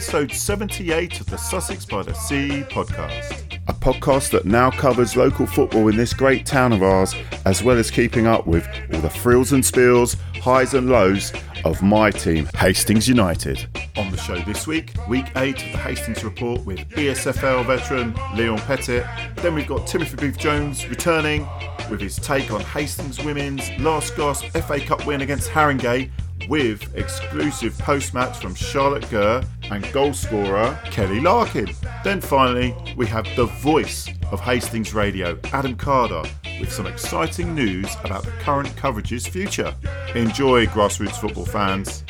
[0.00, 3.60] episode 78 of the Sussex by the Sea podcast.
[3.68, 7.14] A podcast that now covers local football in this great town of ours,
[7.44, 11.34] as well as keeping up with all the frills and spills, highs and lows
[11.66, 13.68] of my team, Hastings United.
[13.98, 18.58] On the show this week, week 8 of the Hastings Report with ESFL veteran Leon
[18.60, 19.04] Pettit.
[19.36, 21.46] Then we've got Timothy Booth Jones returning
[21.90, 26.10] with his take on Hastings women's last gasp FA Cup win against Haringey
[26.48, 31.68] with exclusive post match from Charlotte Gurr and goal scorer Kellie Larkin.
[32.04, 36.22] Then finally, we have the voice of Hastings Radio, Adam Carder,
[36.60, 39.74] with some exciting news about the current coverage's future.
[40.14, 42.04] Enjoy, grassroots football fans.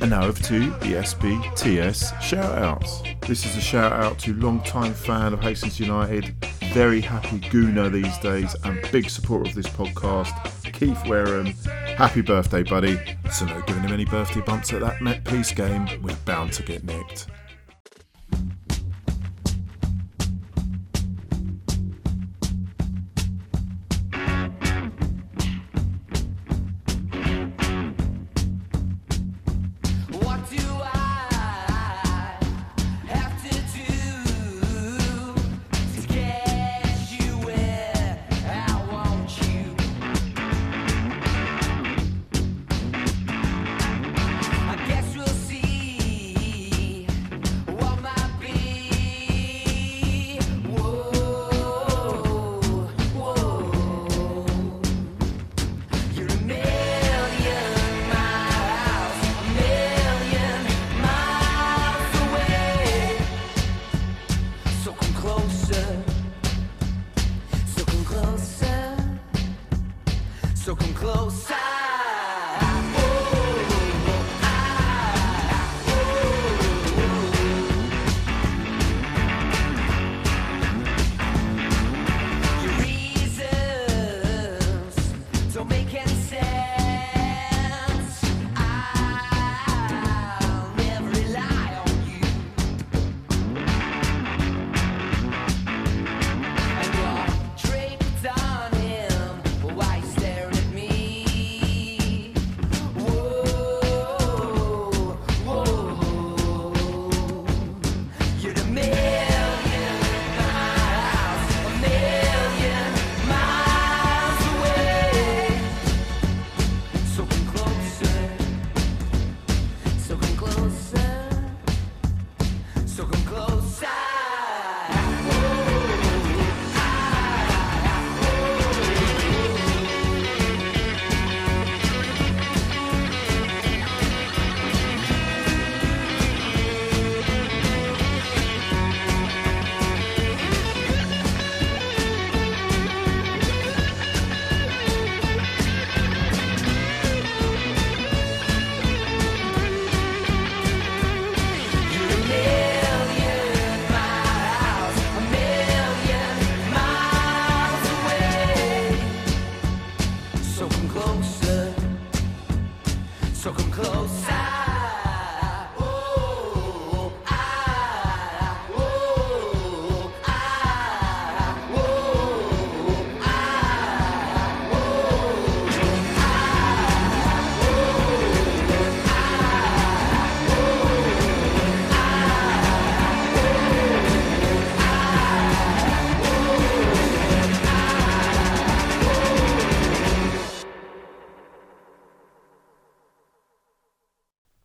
[0.00, 3.02] And now over to the SBTS shout outs.
[3.26, 6.34] This is a shout out to long-time fan of Hastings United,
[6.72, 11.46] very happy Gooner these days, and big supporter of this podcast, Keith Wareham.
[11.96, 12.98] Happy birthday, buddy.
[13.32, 16.62] So, no giving him any birthday bumps at that Met Police game, we're bound to
[16.62, 17.28] get nicked.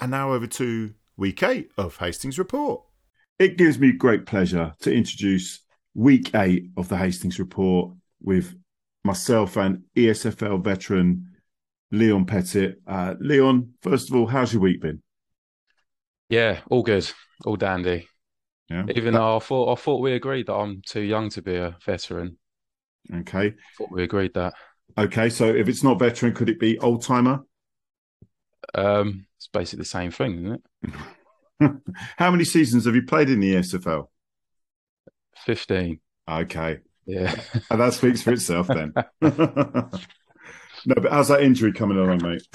[0.09, 2.81] And now over to week eight of Hastings Report.
[3.37, 5.59] It gives me great pleasure to introduce
[5.93, 8.55] week eight of the Hastings Report with
[9.03, 11.27] myself and ESFL veteran
[11.91, 12.81] Leon Pettit.
[12.87, 15.03] Uh, Leon, first of all, how's your week been?
[16.27, 17.07] Yeah, all good,
[17.45, 18.07] all dandy.
[18.67, 18.85] Yeah.
[18.95, 21.77] Even though I thought I thought we agreed that I'm too young to be a
[21.85, 22.39] veteran.
[23.13, 23.53] Okay.
[23.77, 24.55] thought we agreed that.
[24.97, 25.29] Okay.
[25.29, 27.41] So if it's not veteran, could it be old timer?
[28.73, 30.61] Um, it's basically the same thing, isn't
[31.61, 31.73] it?
[32.17, 34.07] How many seasons have you played in the ESFL?
[35.45, 36.01] Fifteen.
[36.29, 36.79] Okay.
[37.05, 37.33] Yeah.
[37.71, 38.93] And that speaks for itself then.
[39.21, 39.89] no,
[40.85, 42.45] but how's that injury coming along, mate?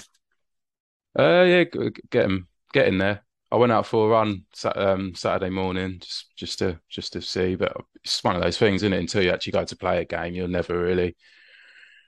[1.19, 3.25] Uh, yeah, g- g- getting getting there.
[3.51, 4.45] I went out for a run
[4.77, 8.83] um, Saturday morning just just to just to see, but it's one of those things,
[8.83, 9.01] isn't it?
[9.01, 11.17] Until you actually go to play a game, you'll never really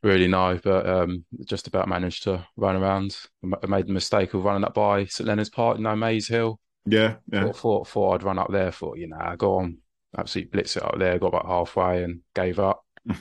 [0.02, 3.16] really know, but um, just about managed to run around.
[3.62, 6.60] I made the mistake of running up by St Leonard's Park, you know, Maze Hill.
[6.84, 7.44] Yeah, yeah.
[7.44, 8.70] Thought, thought, thought I'd run up there.
[8.70, 9.78] Thought, you know, I go on,
[10.16, 11.18] absolutely blitz it up there.
[11.18, 12.82] Got about halfway and gave up.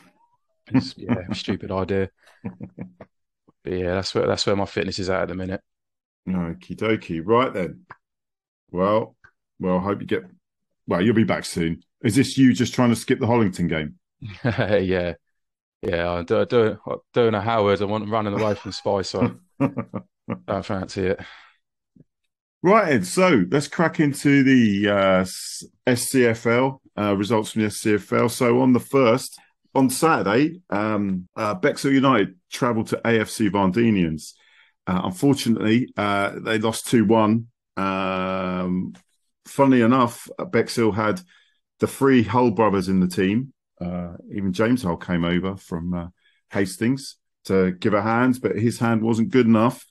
[0.98, 2.10] Yeah, stupid idea.
[3.64, 5.62] But yeah, that's where that's where my fitness is at at the minute.
[6.28, 7.22] Okie dokie.
[7.24, 7.86] Right then.
[8.72, 9.16] Well,
[9.60, 10.24] well, I hope you get.
[10.88, 11.82] Well, you'll be back soon.
[12.04, 13.96] Is this you just trying to skip the Hollington game?
[14.84, 15.14] yeah,
[15.86, 16.12] yeah.
[16.12, 16.78] I'm do, do,
[17.14, 17.82] doing a Howard.
[17.82, 19.10] I want running away from Spice.
[19.10, 19.70] So I
[20.48, 21.20] don't fancy it.
[22.62, 23.06] Right, Ed.
[23.06, 25.26] So let's crack into the uh,
[25.86, 28.32] SCFL uh, results from the SCFL.
[28.32, 29.40] So on the first,
[29.76, 34.34] on Saturday, um, uh, Bexhill United travelled to AFC Varndeanians.
[34.88, 37.48] Uh, unfortunately, uh, they lost 2 1.
[37.78, 38.94] Um,
[39.46, 41.22] funnily enough, Bexhill had
[41.80, 43.54] the three Hull brothers in the team.
[43.80, 46.08] Uh, even James Hull came over from uh,
[46.52, 49.86] Hastings to give a hand, but his hand wasn't good enough.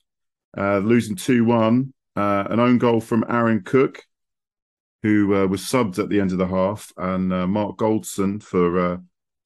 [0.56, 1.92] Uh, losing 2 1.
[2.16, 4.02] Uh, an own goal from Aaron Cook,
[5.02, 9.00] who was subbed at the end of the half, and Mark Goldson for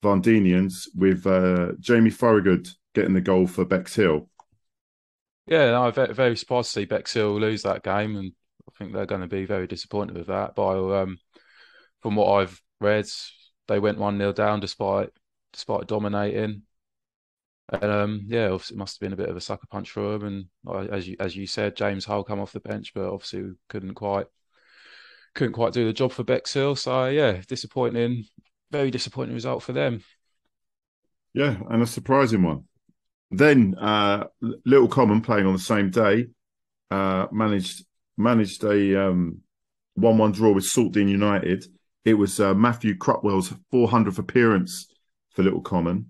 [0.04, 1.24] Varndeanians, with
[1.80, 4.28] Jamie Thorogood getting the goal for Bexhill.
[5.46, 8.32] Yeah, no, very, very surprised to see Bexhill lose that game, and
[8.68, 10.54] I think they're going to be very disappointed with that.
[10.54, 11.18] But um,
[12.02, 13.06] from what I've read,
[13.68, 15.10] they went one 0 down despite
[15.52, 16.62] despite dominating.
[17.70, 20.14] And um, yeah, obviously it must have been a bit of a sucker punch for
[20.14, 20.48] him.
[20.66, 23.94] And as you as you said, James Hull come off the bench, but obviously couldn't
[23.94, 24.26] quite
[25.34, 26.76] couldn't quite do the job for Bexhill.
[26.76, 28.24] So yeah, disappointing,
[28.70, 30.02] very disappointing result for them.
[31.34, 32.64] Yeah, and a surprising one.
[33.30, 34.24] Then uh,
[34.64, 36.28] Little Common playing on the same day
[36.90, 37.84] uh, managed
[38.16, 39.40] managed a um,
[39.94, 41.66] one-one draw with Saltdean United.
[42.04, 44.86] It was uh, Matthew Crupwell's 400th appearance
[45.30, 46.06] for Little Common.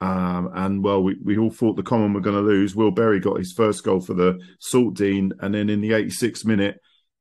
[0.00, 2.76] Um, and well, we, we all thought the Common were going to lose.
[2.76, 6.78] Will Berry got his first goal for the Saltdean, and then in the 86th minute,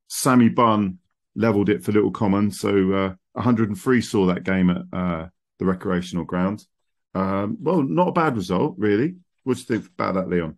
[0.08, 1.00] Sammy Bunn
[1.36, 2.52] levelled it for Little Common.
[2.52, 5.28] So uh, 103 saw that game at uh,
[5.60, 6.66] the recreational ground.
[7.14, 9.16] Um, well, not a bad result, really.
[9.44, 10.58] What do you think about that, Leon?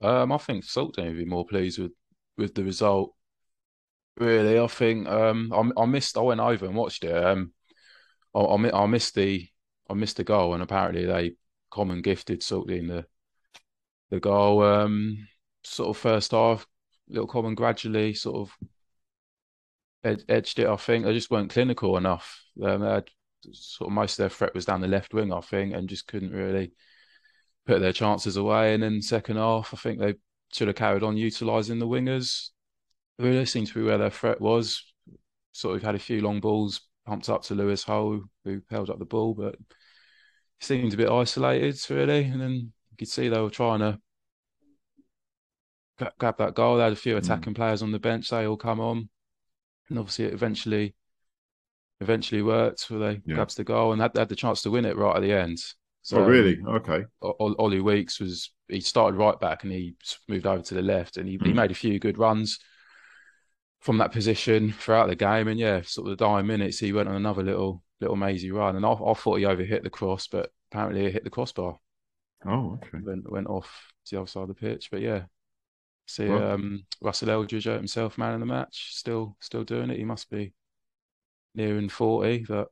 [0.00, 1.92] Um, I think Saltdean would be more pleased with
[2.36, 3.14] with the result.
[4.18, 6.16] Really, I think um, I, I missed.
[6.18, 7.12] I went over and watched it.
[7.14, 7.52] Um,
[8.34, 9.48] I, I, I missed the
[9.90, 11.36] I missed the goal, and apparently they
[11.70, 13.06] common gifted Saltdean the
[14.10, 14.62] the goal.
[14.62, 15.26] Um,
[15.64, 16.66] sort of first half,
[17.08, 18.68] little common gradually sort of
[20.04, 20.66] ed- edged it.
[20.66, 22.42] I think they just weren't clinical enough.
[22.62, 23.08] Um, had
[23.52, 26.06] sort of most of their threat was down the left wing, I think, and just
[26.06, 26.72] couldn't really
[27.66, 28.74] put their chances away.
[28.74, 30.14] And then second half, I think they
[30.52, 32.50] should have carried on utilising the wingers.
[33.18, 34.84] Really seemed to be where their threat was.
[35.52, 38.98] Sort of had a few long balls pumped up to Lewis Hull, who held up
[38.98, 39.56] the ball, but
[40.60, 42.24] seemed a bit isolated, really.
[42.24, 43.98] And then you could see they were trying to
[46.18, 46.76] grab that goal.
[46.76, 48.30] They had a few attacking players on the bench.
[48.30, 49.08] They all come on,
[49.88, 50.94] and obviously it eventually,
[52.00, 52.90] eventually worked.
[52.90, 53.34] Where they Yeah.
[53.36, 55.58] grabs the goal and had, had the chance to win it right at the end.
[56.02, 56.58] So oh, really?
[56.66, 57.04] Okay.
[57.20, 59.94] O- Ol- Ollie Weeks was he started right back and he
[60.28, 61.54] moved over to the left and he, he Mm.
[61.54, 62.58] made a few good runs
[63.82, 67.08] from that position throughout the game and yeah sort of the dying minutes he went
[67.08, 70.50] on another little little mazy run and I, I thought he overhit the cross but
[70.72, 71.78] apparently it hit the crossbar
[72.46, 72.98] Oh, okay.
[73.04, 75.24] went went off to the other side of the pitch but yeah
[76.06, 80.04] see Well- um Russell Eldridge himself man in the match still still doing it he
[80.04, 80.52] must be
[81.54, 82.68] nearing 40 but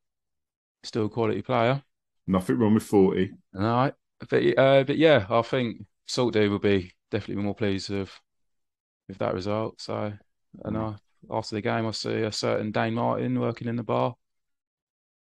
[0.82, 1.82] still a quality player
[2.26, 3.32] Nothing wrong with 40.
[3.56, 3.94] all right,
[4.28, 8.12] but uh, but yeah, I think Saltdean will be definitely more pleased with
[9.08, 9.80] with that result.
[9.80, 10.12] So,
[10.64, 10.92] and uh,
[11.30, 14.14] after the game, I see a certain Dane Martin working in the bar.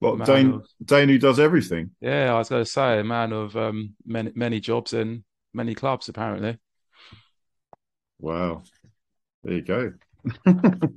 [0.02, 1.92] Well, Dane, of- Dane who does everything.
[2.00, 5.76] Yeah, I was going to say a man of um, many many jobs in many
[5.76, 6.58] clubs apparently.
[8.20, 8.64] Wow.
[9.44, 9.94] There you go.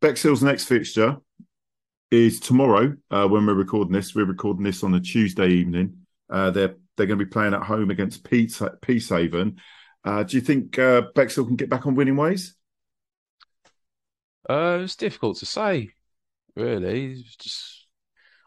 [0.00, 1.18] Bexhill's next fixture
[2.10, 4.14] is tomorrow uh, when we're recording this.
[4.14, 5.98] We're recording this on a Tuesday evening.
[6.30, 9.56] Uh, they're they're going to be playing at home against Peace, Peacehaven.
[10.04, 12.54] Uh, do you think uh, Bexhill can get back on winning ways?
[14.48, 15.90] Uh, it's difficult to say,
[16.56, 17.12] really.
[17.12, 17.86] It's just,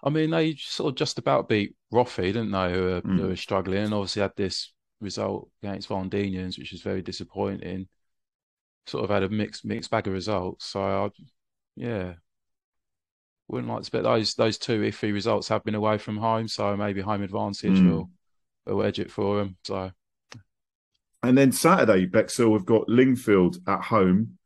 [0.03, 2.73] I mean, they sort of just about beat Roffey, didn't they?
[2.73, 3.19] Who were, Mm.
[3.19, 7.87] who were struggling, and obviously had this result against Varndeanians, which was very disappointing.
[8.87, 10.65] Sort of had a mixed mixed bag of results.
[10.65, 11.09] So, I,
[11.75, 12.13] yeah,
[13.47, 16.47] wouldn't like to bet those those two iffy results have been away from home.
[16.47, 17.89] So maybe home advantage Mm.
[17.89, 18.09] will
[18.65, 19.57] will edge it for them.
[19.63, 19.91] So
[21.23, 24.37] And then Saturday, Bexhill have got Lingfield at home.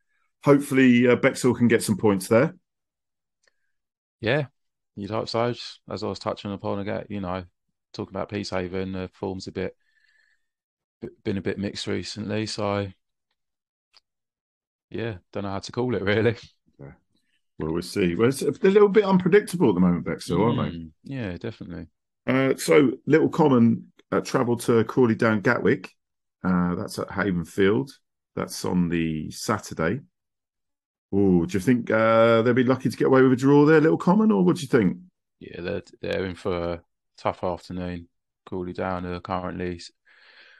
[0.44, 2.56] Hopefully, uh, Bexhill can get some points there.
[4.22, 4.46] yeah,
[4.96, 5.54] you'd hope so.
[5.90, 7.44] As I was touching upon again, you know,
[7.94, 9.76] talking about Peacehaven, uh, form's a bit
[11.24, 12.46] been a bit mixed recently.
[12.46, 12.88] So
[14.90, 16.36] yeah, don't know how to call it really.
[17.58, 18.16] Well, we'll see.
[18.16, 20.78] Well, it's a little bit unpredictable at the moment, Bexhill, aren't they?
[20.78, 21.88] Mm, Yeah, definitely.
[22.26, 25.90] Uh, so, Little Common uh, travel to Crawley Down Gatwick.
[26.42, 27.92] Uh, that's at Haven Field.
[28.38, 30.00] That's on the Saturday.
[31.12, 33.82] Oh, do you think uh, they'll be lucky to get away with a draw there,
[33.82, 34.98] Little Common, or what do you think?
[35.40, 36.82] Yeah, they're they're in for a
[37.18, 38.08] tough afternoon.
[38.46, 39.82] Crawley Down are currently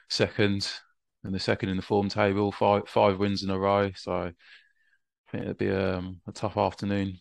[0.08, 0.70] second
[1.24, 3.92] and the second in the form table, five five wins in a row.
[3.94, 4.32] So I
[5.30, 7.18] think it'd be um, a tough afternoon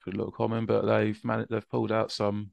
[0.00, 2.50] for Little Common, but they've managed they've pulled out some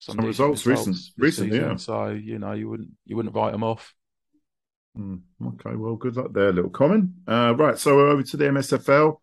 [0.00, 1.76] Some decent results recent- this recently, yeah.
[1.76, 3.94] So you know you wouldn't you wouldn't write them off.
[4.96, 7.14] Hmm, okay, well, good luck there, Little Common.
[7.26, 9.16] Uh, right, so we're over to the MSFL.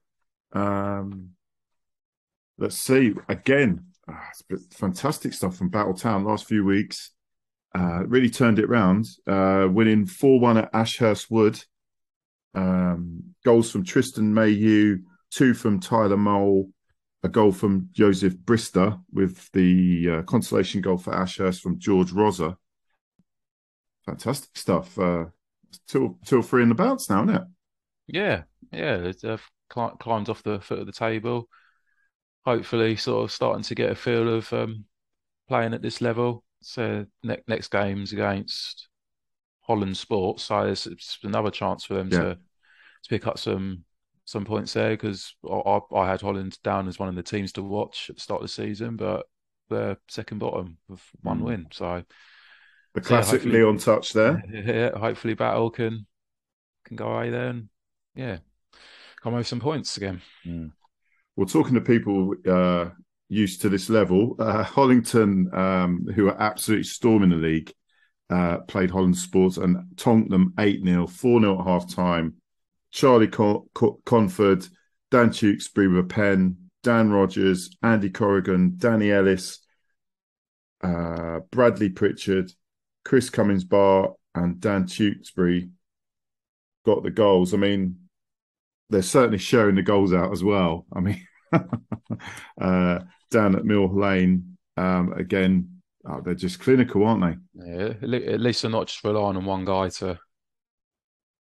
[0.52, 1.30] Um,
[2.58, 3.14] let's see.
[3.30, 3.86] Again,
[4.50, 7.12] been fantastic stuff from Battletown last few weeks.
[7.74, 11.64] Uh, really turned it round, uh, winning 4 1 at Ashurst Wood.
[12.54, 15.00] Um, goals from Tristan Mayhew,
[15.30, 16.70] two from Tyler Mole,
[17.24, 22.58] a goal from Joseph Brister, with the uh, consolation goal for Ashurst from George Rosa.
[24.06, 25.00] Fantastic stuff.
[25.00, 25.26] Uh,
[25.88, 27.44] till till three in the bounce now, isn't it?
[28.08, 31.48] Yeah, yeah, they've- climbed off the foot of the table.
[32.46, 34.84] Hopefully, sort of starting to get a feel of um,
[35.48, 36.44] playing at this level.
[36.62, 38.90] So next next game's against
[39.62, 42.20] Holland Sports, so it's, it's another chance for them Yeah.
[42.20, 43.86] to to pick up some
[44.26, 47.64] some points there because I, I had Holland down as one of the teams to
[47.64, 49.26] watch at the start of the season, but
[49.70, 51.44] they're second bottom with one Mm.
[51.44, 51.68] win.
[51.72, 52.04] So
[52.94, 54.44] The So, yeah, classic hopefully- Leon touch there.
[54.52, 56.06] yeah, hopefully Battle can
[56.86, 57.70] can go away there and
[58.16, 58.40] yeah,
[59.22, 60.22] come over some points again.
[61.36, 62.90] Well, talking to people uh,
[63.30, 67.72] used to this level, uh, Hollington, um, who are absolutely storming the league,
[68.30, 72.36] uh, played Holland Sports and tonked them 8 0, 4 0 at half time.
[72.92, 74.68] Charlie Con- Con- Conford,
[75.12, 79.60] Dan Tewksbury with a pen, Dan Rogers, Andy Corrigan, Danny Ellis,
[80.84, 82.52] uh, Bradley Pritchard,
[83.04, 85.70] Chris Cummins Bar, and Dan Tewksbury
[86.86, 87.54] got the goals.
[87.54, 87.98] I mean,
[88.90, 90.86] they're certainly sharing the goals out as well.
[90.94, 91.28] I mean,
[92.62, 97.66] uh, down at Mill Lane, um, again, oh, they're just clinical, aren't they?
[97.66, 100.20] Yeah, at least they're not just relying on one guy to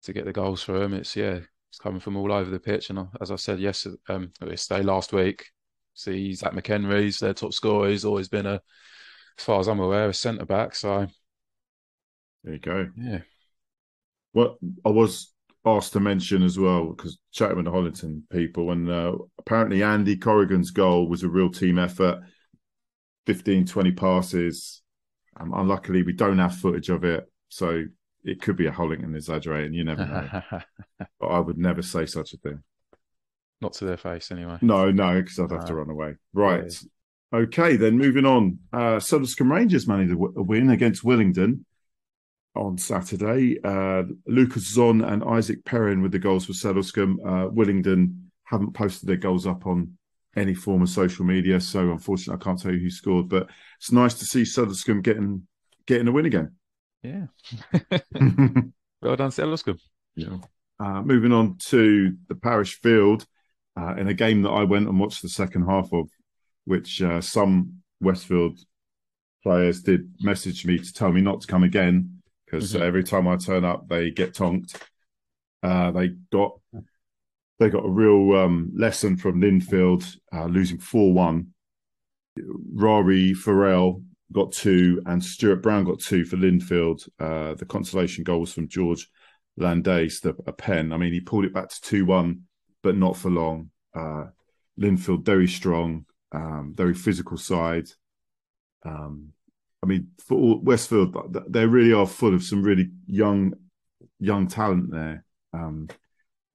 [0.05, 0.95] to get the goals for them.
[0.95, 1.39] It's yeah,
[1.71, 2.91] it's coming from all over the pitch.
[2.91, 5.47] And uh, as I said yesterday, um, yesterday last week,
[5.95, 7.89] see Zach McHenry's their top scorer.
[7.89, 8.61] He's always been a,
[9.39, 10.75] as far as I'm aware, a centre back.
[10.75, 11.07] So
[12.45, 12.89] There you go.
[12.97, 13.21] yeah,
[14.33, 15.33] What I was
[15.65, 20.17] asked to mention as well, because chatting with the Hollington people, and uh, apparently Andy
[20.17, 22.21] Corrigan's goal was a real team effort
[23.27, 24.83] 15, 20 passes.
[25.39, 27.31] Um, unluckily, we don't have footage of it.
[27.49, 27.85] So
[28.25, 29.75] it could be a Hollington exaggerating.
[29.75, 30.61] You never know.
[31.21, 32.63] but I would never say such a thing.
[33.61, 34.59] not to their face anyway.
[34.63, 36.17] No, no, because I'd have to run away.
[36.33, 36.73] Right.
[37.33, 38.59] Okay, then moving on.
[38.73, 41.65] Uh, Sutherland Rangers managed a w- a win against Willingdon
[42.55, 43.59] on Saturday.
[43.63, 47.19] Uh, Lucas Zon and Isaac Perrin with the goals for Sedlescombe.
[47.25, 49.97] Uh, Willingdon haven't posted their goals up on
[50.37, 53.29] any form of social media, so unfortunately I can't tell you who scored.
[53.29, 55.47] But it's nice to see Sedlescombe getting
[55.87, 56.53] getting a win again.
[57.03, 57.27] Yeah,
[59.03, 59.81] well done, Sedlescombe.
[60.15, 60.39] Yeah.
[60.79, 63.25] Uh, moving on to the parish field
[63.79, 66.09] uh, in a game that I went and watched the second half of,
[66.65, 68.59] which uh, some Westfield
[69.43, 72.12] players did message me to tell me not to come again
[72.53, 72.81] because Mhm.
[72.83, 74.77] every time I turn up, they get tonked.
[75.63, 76.61] Uh, they got
[77.59, 81.55] they got a real um, lesson from Lindfield, uh, losing four one.
[82.75, 87.09] Rory Farrell got two, and Stuart Brown got two for Lindfield.
[87.19, 89.09] Uh, the consolation goal was from George
[89.59, 90.93] Landace, the, a pen.
[90.93, 92.43] I mean, he pulled it back to 2 1,
[92.83, 93.71] but not for long.
[93.95, 94.27] Uh,
[94.81, 97.89] Lindfield, very strong, um, very physical side.
[98.85, 99.35] Um,
[99.83, 101.17] I mean, for all, Westfield,
[101.49, 103.55] they really are full of some really young,
[104.19, 105.25] young talent there.
[105.53, 105.89] Um,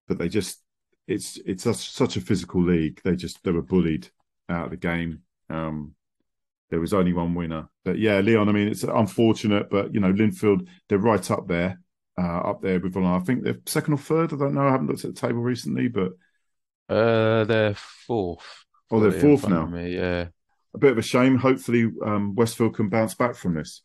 [0.07, 0.61] but they just,
[1.07, 3.01] it's it's such, such a physical league.
[3.03, 4.09] They just they were bullied
[4.49, 5.21] out of the game.
[5.49, 5.93] Um,
[6.69, 8.49] there was only one winner, but yeah, Leon.
[8.49, 11.79] I mean, it's unfortunate, but you know, Lindfield, they're right up there
[12.17, 13.21] uh, up there with Volon.
[13.21, 14.33] I think they're second or third.
[14.33, 14.67] I don't know.
[14.67, 16.13] I haven't looked at the table recently, but
[16.89, 18.65] Uh, they're fourth.
[18.89, 19.65] Oh, they're Got it in fourth now.
[19.65, 20.27] me, Yeah,
[20.73, 21.37] a bit of a shame.
[21.37, 23.81] Hopefully, um, Westfield can bounce back from this.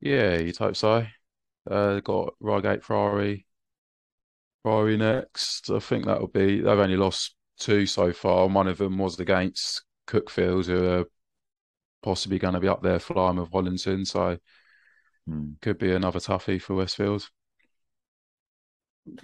[0.00, 1.06] yeah, you'd hope so.
[1.70, 3.46] Uh, they've got Reigate Priory,
[4.64, 5.70] Priory next.
[5.70, 6.60] I think that'll be.
[6.60, 8.44] They've only lost two so far.
[8.46, 11.04] and One of them was against Cuckfield, who are
[12.02, 14.06] possibly going to be up there flying with Hollington.
[14.06, 14.38] So
[15.26, 15.58] Hmm.
[15.60, 17.28] could be another toughie for Westfield.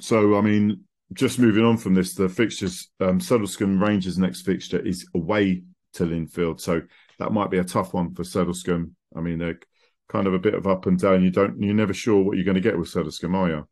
[0.01, 5.07] So, I mean, just moving on from this, the fixtures, um, Rangers' next fixture is
[5.15, 5.63] away
[5.95, 6.61] to Lindfield.
[6.61, 6.83] So
[7.19, 8.91] that might be a tough one for Sedlescombe.
[9.17, 9.61] I mean, they're
[10.09, 11.23] kind of a bit of up and down.
[11.23, 13.69] You don't, you're never sure what you're going to get with Sedlescombe, are you?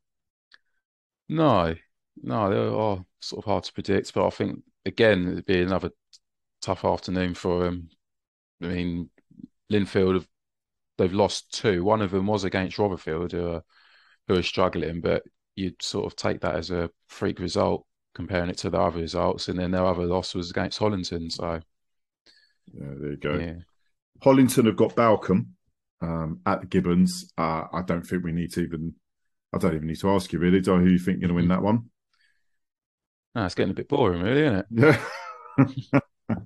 [1.29, 1.75] No,
[2.23, 5.63] no, they are oh, sort of hard to predict, but I think again it'd be
[5.63, 5.91] another
[6.61, 7.89] tough afternoon for them.
[8.63, 9.11] I mean,
[9.71, 10.29] Lindfield have
[10.99, 11.85] they've lost two.
[11.85, 13.63] One of them was against Rotherfield, who are
[14.29, 15.23] who are struggling, but
[15.57, 19.49] you'd sort of take that as a freak result comparing it to the other results,
[19.49, 21.33] and then their other loss was against Hollington.
[21.33, 21.61] So
[22.73, 23.35] Yeah, there you go.
[23.35, 23.55] yeah,
[24.23, 25.47] Hollington have got Balcombe
[26.01, 27.33] um, at the Gibbons.
[27.37, 28.95] Uh, I don't think we need to even.
[29.55, 30.61] I don't even need to ask you really.
[30.61, 31.91] Do who you think you're going to win that one?
[33.35, 34.67] no, it's getting a bit boring, really, isn't it?
[34.71, 35.99] Yeah,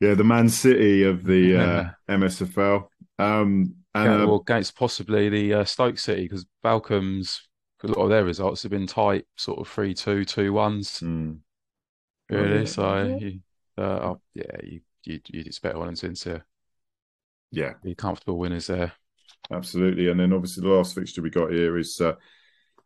[0.00, 0.14] yeah.
[0.14, 1.56] The Man City of the
[2.08, 2.88] uh, MSFL,
[3.18, 7.48] um, and Yeah, uh, or against possibly the uh, Stoke City because Balcombe's
[7.82, 11.34] a lot of their results have been tight, sort of three two, two ones, hmm,
[12.28, 12.60] really.
[12.60, 12.64] yeah.
[12.64, 13.40] So you,
[13.78, 16.44] uh, oh, yeah, you you'd, you'd expect Hollington to
[17.50, 18.92] yeah, be comfortable winners there.
[19.52, 20.08] absolutely.
[20.08, 22.14] And then obviously the last fixture we got here is uh,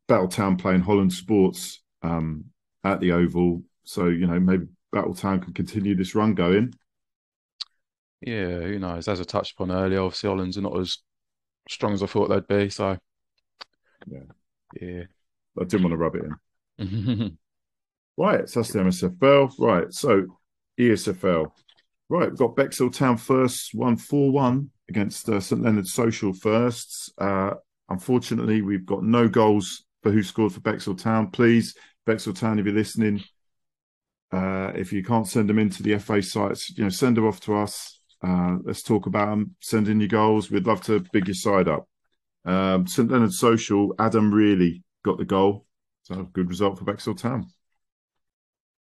[0.08, 2.46] Battletown playing Holland Sports um,
[2.84, 3.62] at the Oval.
[3.84, 6.74] So you know maybe Battletown can continue this run going.
[8.20, 9.08] Yeah, who knows?
[9.08, 10.98] As I touched upon earlier, obviously Hollands are not as
[11.68, 12.70] strong as I thought they'd be.
[12.70, 12.98] So
[14.06, 14.32] Yeah.
[14.80, 15.04] yeah.
[15.60, 16.36] I didn't want to rub it in.
[18.16, 19.52] Right, so that's the MSFL.
[19.58, 20.38] Right, so
[20.78, 21.52] ESFL.
[22.10, 27.10] Right, we've got Bexhill Town first, one 4 1 against uh, St Leonard's Social firsts.
[27.18, 27.50] Uh,
[27.90, 31.30] unfortunately, we've got no goals for who scored for Bexhill Town.
[31.30, 31.74] Please,
[32.06, 33.22] Bexhill Town, if you're listening,
[34.32, 37.40] uh, if you can't send them into the FA sites, you know, send them off
[37.40, 38.00] to us.
[38.26, 39.54] Uh, let's talk about them.
[39.60, 40.50] Send in your goals.
[40.50, 41.88] We'd love to big your side up.
[42.46, 45.66] Um, St Leonard's Social, Adam really got the goal.
[46.04, 47.48] So good result for Bexhill Town.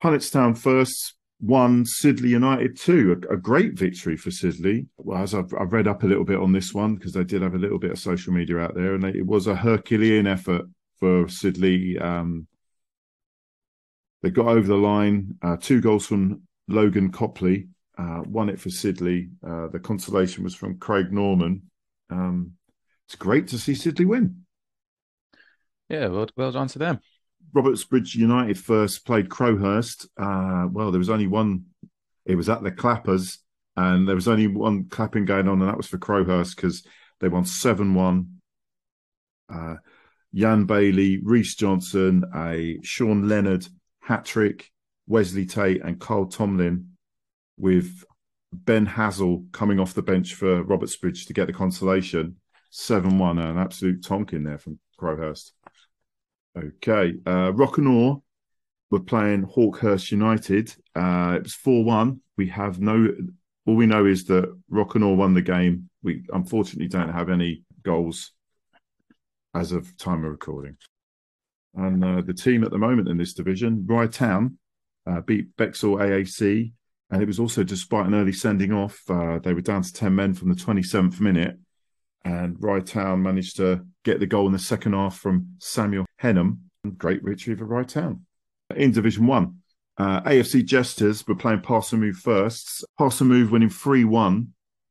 [0.04, 3.22] Punnetts Town first, one, Sidley United two.
[3.30, 4.88] A, a great victory for Sidley.
[4.98, 7.42] Well, as I've, I've read up a little bit on this one because they did
[7.42, 10.66] have a little bit of social media out there, and it was a Herculean effort
[11.00, 12.02] for Sidley.
[12.02, 12.48] Um,
[14.22, 15.36] they got over the line.
[15.42, 17.68] Uh, two goals from Logan Copley.
[17.98, 19.30] Uh, won it for Sidley.
[19.46, 21.64] Uh, the consolation was from Craig Norman.
[22.10, 22.54] Um,
[23.08, 24.46] it's great to see Sidley win.
[25.90, 27.00] Yeah, well, well done to them.
[27.54, 30.08] Robertsbridge United first played Crowhurst.
[30.18, 31.66] Uh, well, there was only one.
[32.26, 33.40] It was at the Clappers,
[33.76, 36.86] and there was only one clapping going on, and that was for Crowhurst because
[37.20, 38.42] they won seven one.
[39.54, 39.76] Uh,
[40.34, 43.68] Jan Bailey, Reese Johnson, a Sean Leonard
[44.00, 44.72] hat trick,
[45.08, 46.92] Wesley Tate, and Carl Tomlin,
[47.58, 48.06] with
[48.54, 52.38] Ben Hazel coming off the bench for Robertsbridge to get the consolation.
[52.70, 55.52] Seven one, an absolute tonkin there from Crowhurst.
[56.58, 57.16] Okay.
[57.26, 58.22] Uh, Rock-a-Nore
[58.90, 60.74] were playing Hawkhurst United.
[60.96, 62.20] Uh, it was 4 1.
[62.38, 63.08] We have no,
[63.66, 65.90] all we know is that Rock and Rock-a-Nore won the game.
[66.04, 68.32] We unfortunately don't have any goals
[69.54, 70.78] as of time of recording.
[71.76, 74.58] And uh, the team at the moment in this division, Rye Town,
[75.08, 76.74] uh, beat Bexhill AAC.
[77.10, 79.02] And it was also despite an early sending off.
[79.10, 81.58] Uh, they were down to 10 men from the 27th minute
[82.24, 86.60] and Rye Town managed to get the goal in the second half from Samuel Henham.
[86.98, 88.26] Great victory for Rye Town.
[88.76, 89.56] In Division 1,
[89.98, 92.84] uh, AFC Jesters were playing Pass and Move firsts.
[92.98, 94.48] Pass and Move winning 3 1.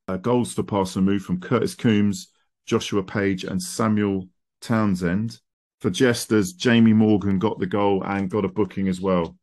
[0.08, 2.28] Uh, goals for Pass and Move from Curtis Coombs,
[2.66, 4.28] Joshua Page, and Samuel
[4.60, 5.38] Townsend.
[5.80, 9.36] For Jesters, Jamie Morgan got the goal and got a booking as well.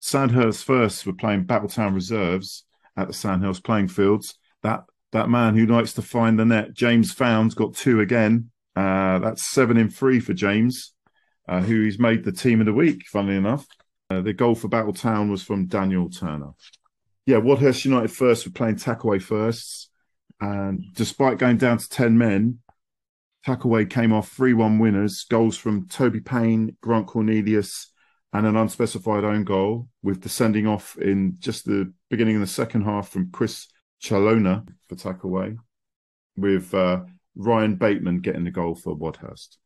[0.00, 2.64] Sandhurst first were playing Battletown Reserves
[2.96, 4.34] at the Sandhurst playing fields.
[4.62, 8.50] That that man who likes to find the net, James Founds, got two again.
[8.74, 10.94] Uh, that's seven in three for James,
[11.48, 13.66] uh, who he's made the team of the week, funnily enough.
[14.10, 16.52] Uh, the goal for Battletown was from Daniel Turner.
[17.26, 19.90] Yeah, Wadhurst United first were playing Tackleway firsts.
[20.40, 22.58] And despite going down to 10 men,
[23.46, 25.24] Tackleway came off 3 1 winners.
[25.24, 27.92] Goals from Toby Payne, Grant Cornelius,
[28.32, 32.46] and an unspecified own goal, with the sending off in just the beginning of the
[32.46, 33.68] second half from Chris
[34.02, 35.56] Chalona for Tackleway,
[36.36, 37.00] with uh,
[37.36, 39.56] Ryan Bateman getting the goal for Wadhurst.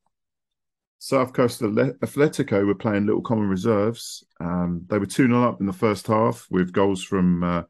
[0.99, 4.25] South Coast Atletico were playing Little Common Reserves.
[4.41, 7.63] Um, they were 2 0 up in the first half with goals from uh,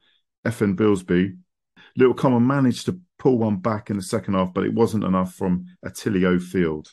[0.44, 1.36] FN Billsby.
[1.96, 5.34] Little Common managed to pull one back in the second half, but it wasn't enough
[5.34, 6.92] from Attilio Field.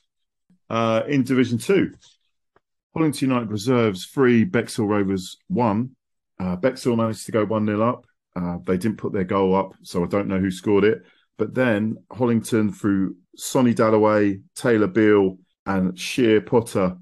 [0.69, 1.93] Uh, in Division 2,
[2.95, 5.95] Hollington United Reserves 3, Bexhill Rovers 1.
[6.39, 8.05] Uh, Bexhill managed to go 1 0 up.
[8.35, 11.03] Uh, they didn't put their goal up, so I don't know Hooe scored it.
[11.37, 16.97] But then Hollington through Sonny Dalloway, Taylor Beale, and Sheer Potter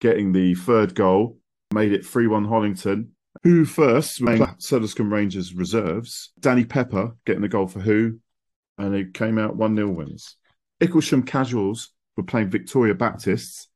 [0.00, 1.38] getting the third goal
[1.72, 3.08] made it 3 1 Hollington.
[3.44, 6.32] Hooe first playing Sutherland Rangers reserves?
[6.40, 8.18] Danny Pepper getting the goal for who?
[8.76, 10.36] And it came out 1 0 winners.
[10.80, 13.68] Icklesham Casuals were playing Victoria Baptists.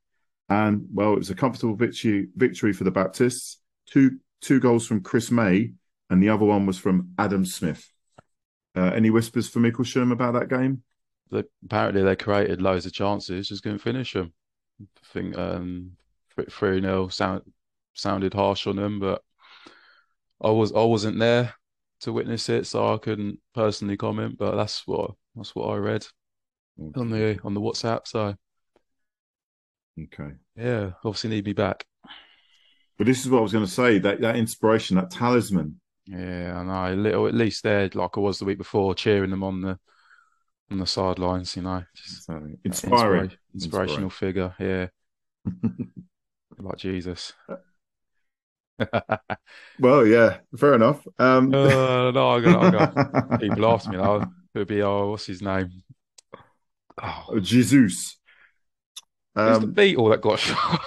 [0.48, 3.58] And, well, it was a comfortable victory, victory for the Baptists.
[3.86, 5.72] Two, two goals from Chris May,
[6.10, 7.90] and the other one was from Adam Smith.
[8.76, 10.82] Uh, any whispers from Icklesham about that game?
[11.30, 14.32] They, apparently, they created loads of chances, just couldn't finish them.
[14.80, 15.92] I think um,
[16.50, 17.42] 3 0 sound,
[17.94, 19.22] sounded harsh on them, but
[20.40, 21.54] I was I wasn't there
[22.00, 24.36] to witness it, so I couldn't personally comment.
[24.38, 26.06] But that's what that's what I read
[26.96, 28.06] on the on the WhatsApp.
[28.06, 28.34] So
[30.02, 30.32] Okay.
[30.56, 31.86] yeah, obviously need me back.
[32.98, 35.80] But this is what I was going to say that, that inspiration, that talisman.
[36.06, 36.94] Yeah, I know.
[36.94, 39.78] A little at least there, like I was the week before, cheering them on the
[40.70, 41.56] on the sidelines.
[41.56, 43.30] You know, just So inspiring.
[43.30, 44.54] inspira- inspirational figure.
[44.58, 44.88] Yeah,
[46.58, 47.32] like Jesus.
[49.78, 51.06] well, yeah, fair enough.
[51.18, 53.96] Um, Uh, no, I got, I got people ask me.
[53.96, 55.70] Oh, it'd be oh, what's his name?
[57.02, 58.18] Oh, Jesus.
[59.34, 60.80] who's the Um, Beatle that got shot?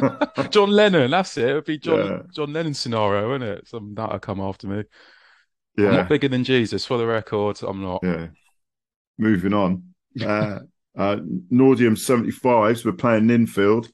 [0.50, 1.10] John Lennon.
[1.10, 1.48] That's it.
[1.48, 2.18] It'd be John Yeah.
[2.34, 3.68] John Lennon scenario, isn't it?
[3.68, 4.78] Some that'll come after me.
[5.78, 7.60] I'm yeah, not bigger than Jesus, for the record.
[7.62, 8.00] I'm not.
[8.02, 8.28] yeah.
[9.18, 9.84] Moving on.
[10.20, 10.60] Uh,
[10.96, 11.16] uh,
[11.52, 13.90] Northiam 75s were playing Ninfield.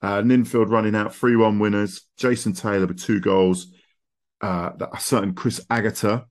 [0.00, 2.02] Uh, Ninfield running out 3 1 winners.
[2.16, 3.72] Jason Taylor with two goals.
[4.40, 6.26] Uh, that- a certain Chris Agata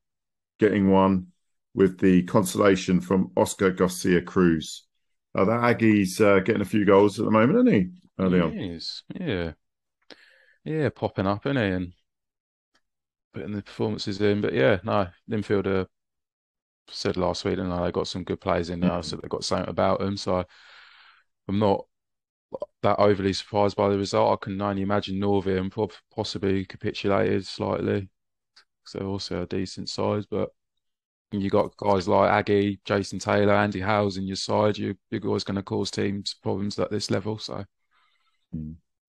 [0.59, 1.27] getting one
[1.75, 4.87] with the consolation from Oscar Garcia Cruz.
[5.35, 7.89] Uh, that Aggie's uh, getting a few goals at the moment, isn't he?
[8.19, 8.53] Early on.
[8.53, 9.03] Is.
[9.13, 9.53] Yeah.
[10.63, 11.63] Yeah, popping up, isn't he?
[11.63, 11.93] And
[13.33, 14.41] putting the performances in.
[14.41, 15.85] But yeah, no, Linfield uh,
[16.89, 19.69] said last week, and they got some good players in there, so they've got something
[19.69, 20.17] about them.
[20.17, 20.43] So
[21.47, 21.85] I'm not
[22.81, 24.33] that overly surprised by the result.
[24.33, 25.19] I can only imagine
[25.69, 28.09] prob- possibly capitulated slightly.
[28.85, 30.49] So also a decent size, but
[31.31, 34.77] you got guys like Aggie, Jason Taylor, Andy Howes in your side.
[34.77, 37.37] You, you're always going to cause teams problems at this level.
[37.37, 37.65] So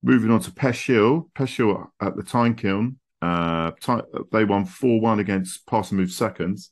[0.03, 1.29] Moving on to Peche Hill.
[1.35, 2.99] Peshill at the Time Kiln.
[3.21, 3.73] Uh,
[4.33, 6.71] they won 4 1 against Pass and Move Seconds.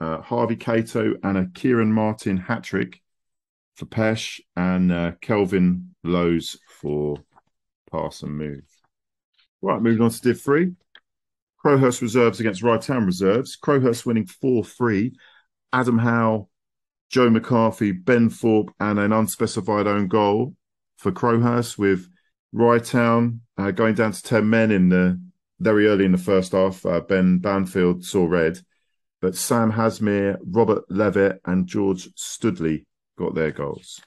[0.00, 3.00] Uh, Harvey Cato and a Kieran Martin hat trick
[3.76, 7.18] for Pesh and uh, Kelvin Lowe's for
[7.90, 8.64] Pass and Move.
[9.60, 10.72] Right, moving on to Div 3.
[11.64, 13.56] Crowhurst reserves against Rye Town reserves.
[13.56, 15.12] Crowhurst winning 4 3.
[15.74, 16.48] Adam Howe,
[17.10, 20.54] Joe McCarthy, Ben Thorpe, and an unspecified own goal
[20.96, 22.08] for Crowhurst with
[22.52, 25.20] Rye Town uh, going down to 10 men in the
[25.60, 26.84] very early in the first half.
[26.84, 28.58] Uh, ben Banfield saw red,
[29.20, 34.00] but Sam Hasmere, Robert Levitt, and George Studley got their goals.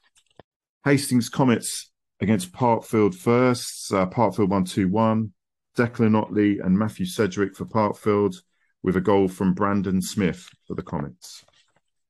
[0.83, 3.91] Hastings Comets against Parkfield first.
[3.93, 5.33] Uh, Parkfield 1 2 1.
[5.77, 8.35] Declan Otley and Matthew Sedgwick for Parkfield,
[8.81, 11.43] with a goal from Brandon Smith for the Comets.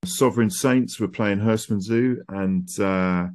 [0.03, 3.27] Sovereign Saints were playing Herstmonceux, and uh,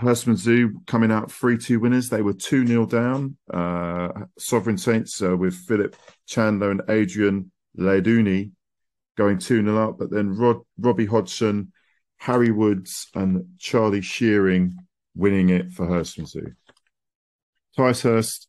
[0.00, 2.08] Herstmonceux coming out 3 2 winners.
[2.08, 3.36] They were 2 0 down.
[3.52, 8.52] Uh, Sovereign Saints uh, with Philip Chandler and Adrian Leduni
[9.16, 11.72] going 2 0 up, but then Rod, Robbie Hodgson,
[12.18, 14.76] Harry Woods, and Charlie Shearing
[15.14, 16.54] winning it for Herstmonceux.
[17.78, 18.46] Ticehurst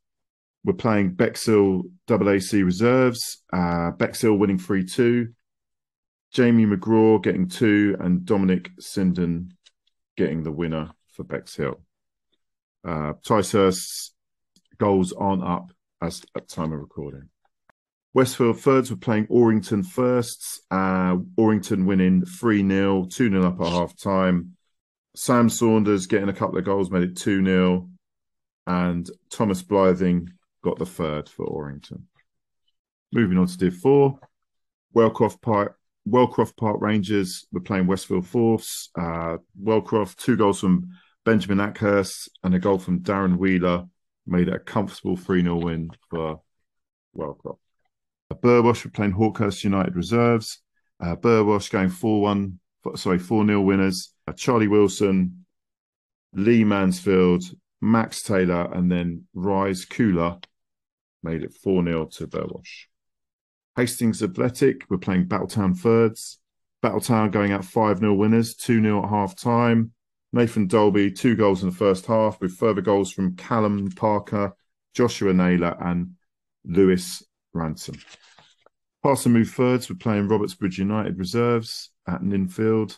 [0.66, 3.42] were playing Bexhill AAC reserves.
[3.54, 5.30] Uh, Bexhill winning 3 2.
[6.34, 9.52] Jamie McGraw getting two, and Dominic Sinden
[10.18, 11.82] getting the winner for Bexhill.
[12.88, 14.14] Uh, Ticehurst's
[14.78, 17.30] goals aren't up as at time of recording.
[18.14, 20.62] Westfield thirds were playing Orrington firsts.
[20.72, 24.54] Uh, Orrington winning 3 0, 2 0 up at half time.
[25.16, 27.90] Sam Saunders getting a couple of goals made it 2 0.
[28.66, 30.30] And Thomas Blything
[30.64, 32.04] got the third for Orrington.
[33.12, 34.20] Moving on to Div 4.
[34.96, 35.78] Wellcroft Park
[36.08, 38.90] Wellcroft Park Rangers were playing Westfield Fourths.
[38.98, 40.90] Uh, Wellcroft, two goals from
[41.28, 43.84] Benjamin Ackhurst and a goal from Darren Wheeler
[44.26, 46.40] made it a comfortable 3 0 win for
[47.18, 47.58] Wellcroft.
[48.32, 50.62] Burwash were playing Hawkhurst United reserves.
[51.02, 52.60] Uh, Burwash going 4 1,
[52.96, 54.14] sorry, 4 0 winners.
[54.26, 55.46] Uh, Charlie Wilson,
[56.32, 57.44] Lee Mansfield,
[57.82, 60.38] Max Taylor, and then Rise Cooler
[61.24, 62.86] made it 4 0 to Burwash.
[63.76, 66.40] Hastings Athletic were playing Battletown thirds.
[66.82, 69.92] Battletown going out 5 0 winners, 2 0 at half time.
[70.34, 74.56] Nathan Dolby, two goals in the first half, with further goals from Callum Parker,
[74.94, 76.16] Joshua Naylor, and
[76.66, 77.96] Lewis Ransom.
[79.04, 82.98] Pass and Move thirds were playing Robertsbridge United reserves at Ninfield.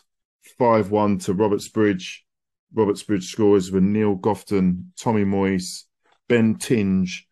[0.58, 2.20] 5 1 to Robertsbridge.
[2.74, 5.84] Robertsbridge scorers were Neil Gofton, Tommy Moyes,
[6.28, 7.28] Ben Tinge,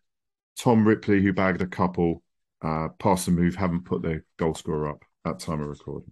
[0.57, 2.23] Tom Ripley, who bagged a couple.
[2.61, 6.11] Uh, Pass and Move haven't put their goal scorer up at time of recording.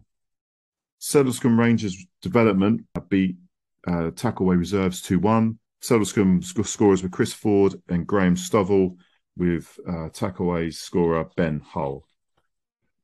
[1.00, 3.36] Sedlescombe Rangers development beat
[3.88, 5.58] uh, Tackleway Reserves 2 1.
[5.82, 8.98] Sedlescombe sc- scorers were Chris Ford and Graham Stovall,
[9.38, 12.04] with uh, Tackleway's scorer Ben Hull.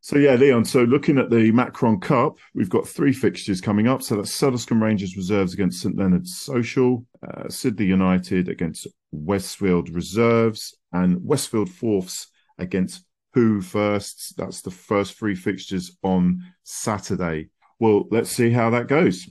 [0.01, 4.01] So, yeah, Leon, so looking at the Macron Cup, we've got three fixtures coming up.
[4.01, 10.75] So that's Sedlescombe Rangers Reserves against St Leonard's Social, uh, Sidley United against Westfield Reserves,
[10.91, 14.33] and Westfield Fourths against Hooe Firsts.
[14.35, 17.49] That's the first three fixtures on Saturday.
[17.79, 19.29] Well, let's see how that goes.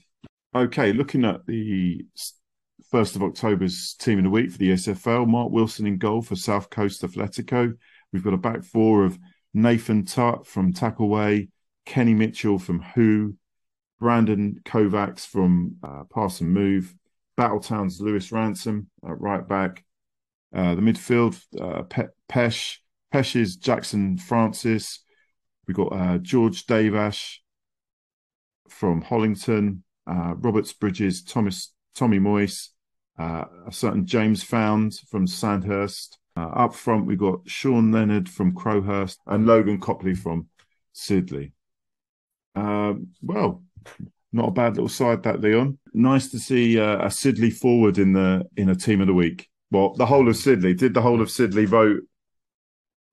[0.55, 2.05] Okay, looking at the
[2.91, 6.37] first of October's team of the week for the SFL, Mark Wilson in goal for
[6.37, 7.73] South Coast Athletico.
[8.13, 9.19] We've got a back four of
[9.55, 11.49] Nathan Tutt from Tackleway,
[11.87, 13.35] Kenny Mitchell from Hooe,
[13.99, 16.95] Brandon Kovacs from uh, Pass and Move,
[17.39, 19.83] Battletown's Lewis Ransom at right back.
[20.55, 22.77] Uh, the midfield, uh, Pe- Pesh,
[23.11, 25.03] Pesh's Jackson Francis.
[25.67, 27.37] We've got uh, George Davash
[28.69, 32.69] from Hollington, uh, Roberts Bridges, Thomas Tommy Moyes,
[33.19, 36.19] uh, a certain James Found from Sandhurst.
[36.37, 40.49] Uh, up front, we've got Sean Leonard from Crowhurst and Logan Copley from
[40.95, 41.53] Sidley.
[42.55, 43.63] Um, well,
[44.33, 45.79] not a bad little side that Leon.
[45.93, 49.49] Nice to see uh, a Sidley forward in the in a team of the week.
[49.71, 52.03] Well, the whole of Sidley did the whole of Sidley vote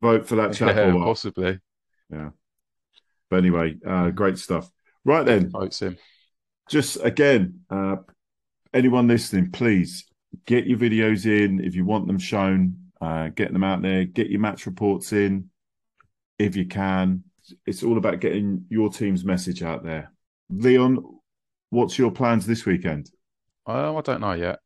[0.02, 0.76] vote for that chap?
[0.76, 1.60] Yeah, possibly.
[2.12, 2.30] Yeah.
[3.30, 4.70] But anyway, uh, great stuff.
[5.06, 5.98] Right then, Votes him.
[6.70, 7.98] Just again, uh,
[8.74, 10.06] anyone listening, please
[10.46, 12.76] get your videos in if you want them shown.
[13.02, 14.06] Uh, get them out there.
[14.06, 15.50] Get your match reports in
[16.38, 17.24] if you can.
[17.66, 20.12] It's all about getting your team's message out there.
[20.50, 21.04] Leon,
[21.70, 23.10] what's your plans this weekend?
[23.66, 24.60] Um, I don't know yet.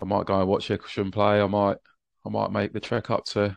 [0.00, 1.40] I might go and watch Icklesham play.
[1.40, 1.76] I might,
[2.24, 3.56] I might make the trek up to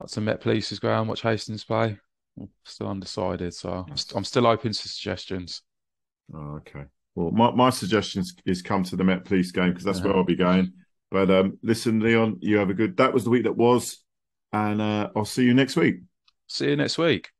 [0.00, 1.96] up to Met Police's ground, watch Hastings play.
[2.38, 5.62] I'm still undecided, so I'm, st- I'm still open to suggestions.
[6.34, 6.84] Oh, okay.
[7.14, 10.18] Well, my, my suggestion is- come to the Met Police game because that's where Uh-huh.
[10.20, 10.72] I'll be going.
[11.10, 12.96] But um, listen, Leon, you have a good.
[12.96, 14.02] That was the week that was,
[14.52, 15.96] and uh, I'll see you next week.
[16.48, 17.30] See you next week.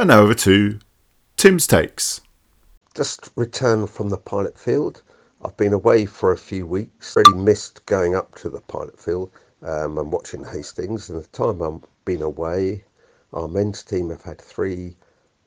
[0.00, 0.78] And now over to
[1.36, 2.22] Tim's takes.
[2.94, 5.02] just returned from the pilot field.
[5.44, 7.14] I've been away for a few weeks.
[7.14, 9.30] Really missed going up to the pilot field.
[9.60, 11.10] um, and watching Hastings.
[11.10, 12.82] And the time I've been away,
[13.34, 14.96] our men's team have had three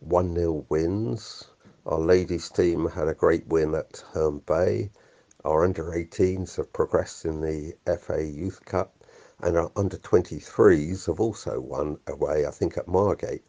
[0.02, 1.46] 1 0 wins.
[1.88, 4.92] Our ladies' team had a great win at Herne Bay.
[5.44, 9.04] Our under 18s have progressed in the FA Youth Cup,
[9.40, 13.44] and our under 23s have also won away, I think, at Margate.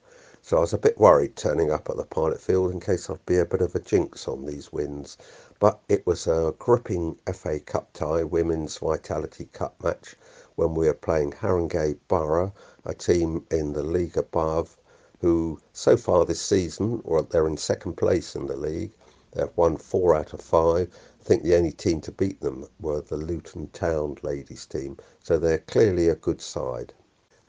[0.46, 3.24] So I was a bit worried turning up at the pilot field in case I'd
[3.24, 5.16] be a bit of a jinx on these wins.
[5.58, 10.16] But it was a gripping FA Cup tie, Women's Vitality Cup match,
[10.56, 12.52] when we were playing Haringey Borough,
[12.84, 14.76] a team in the league above,
[15.22, 18.92] who so far this season, or they're in second place in the league.
[19.32, 20.94] They've won four out of five.
[21.22, 25.38] I think the only team to beat them were the Luton Town ladies team, so
[25.38, 26.92] they're clearly a good side.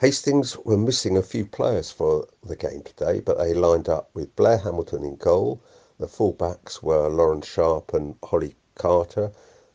[0.02, 4.36] Hastings were missing a few players for the game today, but they lined up with
[4.36, 5.62] Blair Hamilton in goal.
[5.98, 9.32] The fullbacks were Lauren Sharp and Holly Carter.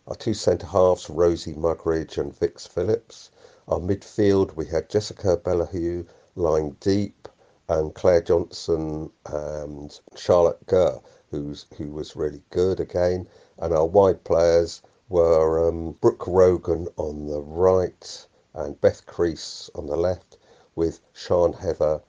[0.06, 3.30] Our two centre halves, Rosie Mugridge and Vix Phillips.
[3.66, 6.04] Our midfield, we had Jessica Bellahue
[6.34, 7.26] lying deep,
[7.66, 13.26] and Claire Johnson and Charlotte Gurr, who's who was really good again.
[13.56, 19.86] And our wide players were um, Brooke Rogan on the right and Beth Crease on
[19.86, 20.36] the left,
[20.74, 22.02] with Sean Heather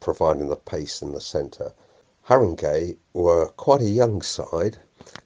[0.00, 1.74] providing the pace in the centre.
[2.26, 4.78] Haringey were quite a young side.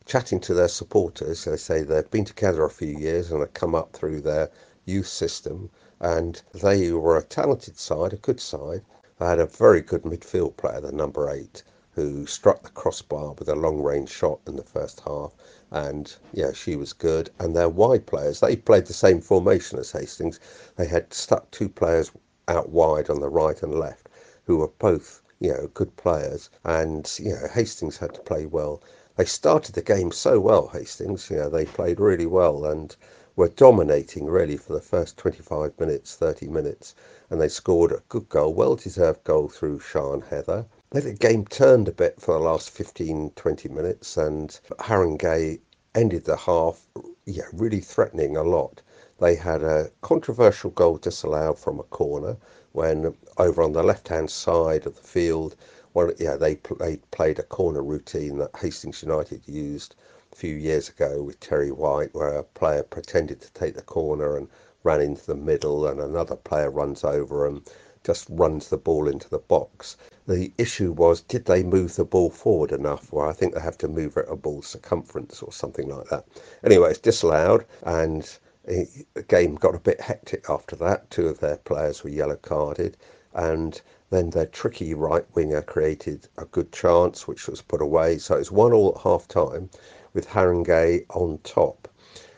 [0.05, 3.75] Chatting to their supporters, they say they've been together a few years and have come
[3.75, 4.51] up through their
[4.85, 8.83] youth system, and they were a talented side, a good side.
[9.19, 11.63] They had a very good midfield player, the number eight,
[11.99, 15.33] who struck the crossbar with a long range shot in the first half.
[15.73, 17.29] And yeah, she was good.
[17.41, 20.39] And their wide players, they played the same formation as Hastings.
[20.77, 22.13] They had stuck two players
[22.47, 24.09] out wide on the right and left,
[24.45, 26.51] who were both, you know, good players.
[26.63, 28.81] And, you know, Hastings had to play well.
[29.17, 32.95] They started the game so well, Hastings, you know, they played really well and
[33.35, 36.95] were dominating really for the first 25 minutes, 30 minutes.
[37.29, 40.65] And they scored a good goal, well deserved goal through Sean Heather.
[40.91, 45.61] The game turned a bit for the last 15, 20 minutes, and Haringey
[45.95, 46.89] ended the half
[47.27, 48.81] yeah, really threatening a lot.
[49.21, 52.39] They had a controversial goal disallowed from a corner
[52.73, 55.57] when over on the left-hand side of the field,
[55.93, 59.95] well, yeah, they, they played a corner routine that Hastings United used
[60.33, 64.39] a few years ago with Terry White, where a player pretended to take the corner
[64.39, 64.49] and
[64.85, 67.61] ran into the middle, and another player runs over and
[68.05, 69.99] just runs the ball into the box.
[70.29, 73.11] The issue was, did they move the ball forward enough?
[73.11, 76.27] Well, I think they have to move it a ball circumference or something like that.
[76.63, 81.09] Anyway, it's disallowed, and the game got a bit hectic after that.
[81.09, 82.99] Two of their players were yellow carded,
[83.33, 88.19] and then their tricky right winger created a good chance, which was put away.
[88.19, 89.71] So it's one all at half time
[90.13, 91.89] with Haringey on top.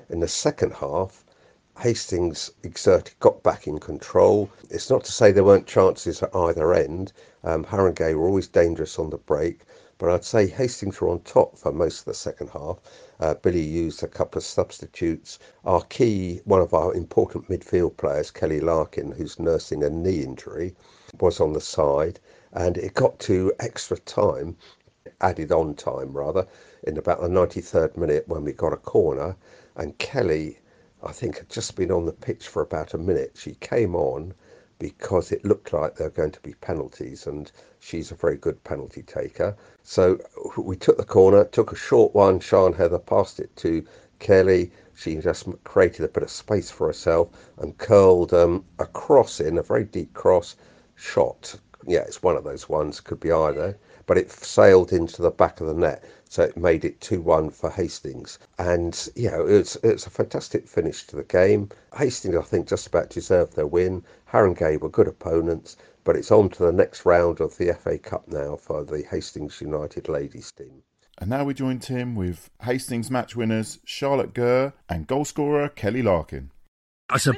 [0.09, 1.25] In the second half,
[1.81, 4.51] Hastings exerted, got back in control.
[4.69, 7.15] It's not to say there weren't chances at either end.
[7.43, 9.63] Um, were always dangerous on the break,
[9.97, 12.81] but I'd say Hastings were on top for most of the second half.
[13.19, 15.39] Uh, Billy used a couple of substitutes.
[15.65, 20.77] Our key, one of our important midfield players, Kellie Larkin, who's nursing a knee injury,
[21.19, 22.21] was on the side,
[22.53, 24.55] and it got to extra time,
[25.23, 26.47] added on time rather,
[26.83, 29.35] in about the 93rd minute when we got a corner,
[29.77, 30.59] and Kellie
[31.03, 33.33] I think had just been on the pitch for about a minute.
[33.35, 34.35] She came on
[34.79, 38.63] because it looked like there were going to be penalties, and she's a very good
[38.65, 39.57] penalty taker.
[39.83, 40.19] So
[40.57, 42.41] we took the corner, took a short one.
[42.41, 43.85] Sean Heather passed it to
[44.19, 44.73] Kellie.
[44.95, 49.59] She just created a bit of space for herself and curled um, a cross in,
[49.59, 50.57] a very deep cross
[50.97, 51.55] shot.
[51.87, 53.79] Yeah, it's one of those ones, could be either,
[54.11, 57.71] but it sailed into the back of the net so it made it 2-1 for
[57.71, 58.41] Hastings.
[58.59, 61.69] And, you know, it's it's a fantastic finish to the game.
[61.97, 64.03] Hastings, I think, just about deserved their win.
[64.29, 68.27] Haringey were good opponents, but it's on to the next round of the FA Cup
[68.27, 70.83] now for the Hastings United ladies team.
[71.19, 76.51] And now we join Tim with Hastings match winners Charlotte Gurr and goalscorer Kellie Larkin.
[77.15, 77.35] It's a,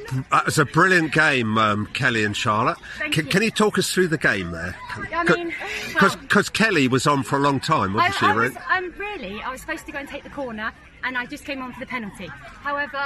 [0.46, 2.76] it's a brilliant game, um, Kellie and Charlotte.
[2.98, 3.30] Thank Can, you.
[3.30, 4.74] can you talk us through the game there?
[5.14, 5.52] I mean,
[5.92, 8.94] Because well, Kellie was on for a long time, I, wasn't she, I was, um,
[8.98, 10.72] really, I was supposed to go and take the corner,
[11.04, 12.26] and I just came on for the penalty.
[12.26, 13.00] However,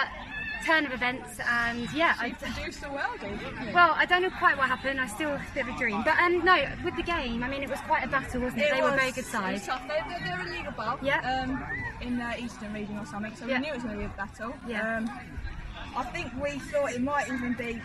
[0.65, 3.73] turn of events, and yeah, I, produced a well didn't you?
[3.73, 5.01] well, I don't know quite what happened.
[5.01, 7.49] I still have a bit of a dream, but um, no, with the game, I
[7.49, 8.73] mean, it was quite a battle, wasn't it?
[8.75, 9.61] they were a very good It side.
[9.61, 11.03] They, they, they're a league above.
[11.03, 11.21] Yeah.
[11.45, 11.63] Um,
[12.01, 13.61] in the Eastern region or something, so Yeah.
[13.61, 14.55] we knew it was going to be a battle.
[14.69, 14.97] Yeah.
[14.99, 15.11] Um,
[15.97, 17.81] I think we thought it might even be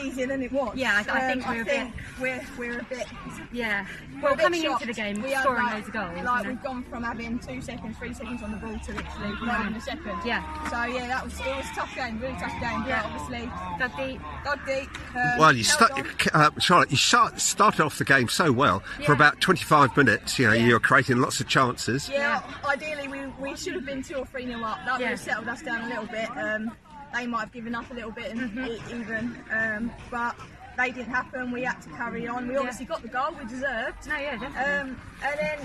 [0.00, 0.76] easier than it was.
[0.76, 3.06] Yeah, I- I think Um, we're a think we're we're a bit.
[3.50, 3.84] Yeah.
[4.14, 4.82] we're Well, coming shocked.
[4.82, 6.22] into the game, we had, scoring like, loads of goals.
[6.24, 9.60] Like we've gone from having two seconds, three seconds on the ball to literally not
[9.62, 10.16] even a second.
[10.24, 10.44] Yeah.
[10.70, 12.84] So yeah, that was it was a tough game, really tough game.
[12.86, 13.02] Yeah.
[13.02, 13.50] But obviously,
[13.80, 14.20] Dug deep.
[14.44, 15.16] dug deep.
[15.16, 16.90] Um, Well, you held start, uh, Charlotte.
[16.92, 20.38] You start, started off the game so well for about 25 minutes.
[20.38, 20.66] You know, Yeah.
[20.66, 22.08] you were creating lots of chances.
[22.08, 24.78] Yeah, ideally we, we should have been two or three nil up.
[24.86, 26.28] That would have settled us down a little bit.
[26.36, 26.70] Um,
[27.14, 29.00] they might have given up a little bit and Mm-hmm.
[29.00, 30.34] even, um, but
[30.76, 31.50] they didn't happen.
[31.50, 32.48] We had to carry on.
[32.48, 34.06] We obviously got the goal we deserved.
[34.08, 34.72] No, yeah, definitely.
[34.92, 35.58] Um, and then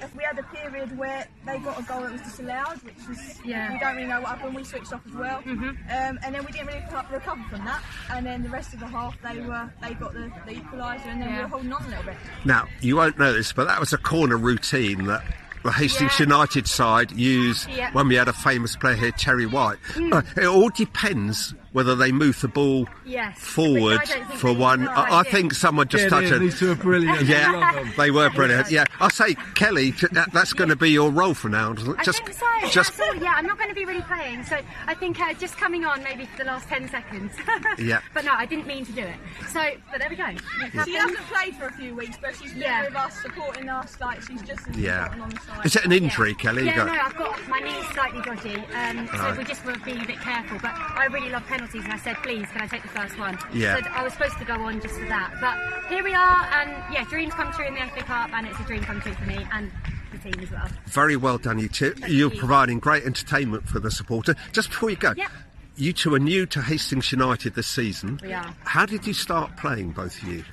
[0.00, 3.18] if we had a period where they got a goal that was disallowed, which was
[3.44, 3.72] Yeah.
[3.72, 4.54] we don't really know what happened.
[4.54, 5.68] We switched off as well, Mm-hmm.
[5.68, 7.20] um, and then we didn't really recover
[7.50, 7.82] from that.
[8.10, 11.20] And then the rest of the half, they were they got the, the equaliser, and
[11.20, 12.14] then we were holding on a little bit.
[12.46, 15.22] Now, you won't know this, but that was a corner routine that
[15.66, 16.24] the Hastings Yeah.
[16.26, 17.90] United side used Yeah.
[17.92, 19.78] when we had a famous player here, Terry White.
[20.12, 23.38] Uh, it all depends whether they move the ball Yes.
[23.38, 24.86] forward Which I don't think for one.
[24.86, 26.38] quite I, I think someone just Get touched it.
[26.38, 27.20] These two are brilliant.
[27.28, 27.84] Yeah.
[27.98, 28.70] They were brilliant.
[28.70, 31.72] Yeah, I say, Kellie, that, that's going to be your role for now.
[31.72, 32.46] I Just, think so.
[32.70, 33.22] just That's all.
[33.22, 34.56] Yeah, I'm not going to be really playing, so
[34.86, 37.32] I think uh, just coming on maybe for the last ten seconds.
[37.78, 38.00] Yeah.
[38.14, 39.16] But no, I didn't mean to do it.
[39.52, 39.60] So,
[39.90, 40.24] but there we go.
[40.28, 42.84] It She hasn't played for a few weeks, but she's been Yeah.
[42.86, 44.00] with us, supporting us.
[44.00, 45.02] Like she's just as yeah.
[45.12, 45.66] important on the side.
[45.66, 46.64] Is it an injury, Kellie?
[46.64, 49.36] Yeah, got- no, I've got my knee's slightly dodgy, um, so Right.
[49.38, 50.58] we just were be a bit careful.
[50.62, 53.38] But I really love penalties, and I said, please, can I take the first one?
[53.52, 53.80] Yeah.
[53.80, 56.70] So I was supposed to go on just for that, but here we are, and
[56.92, 59.24] yeah, dreams come true in the FA Cup, and it's a dream come true for
[59.24, 59.70] me and
[60.12, 60.68] the team as well.
[60.86, 61.94] Very well done, you two.
[62.06, 62.38] You're you.
[62.38, 64.34] providing great entertainment for the supporter.
[64.52, 65.28] Just before you go, Yeah.
[65.76, 68.20] you two are new to Hastings United this season.
[68.22, 68.54] We are.
[68.64, 70.44] How did you start playing, both of you?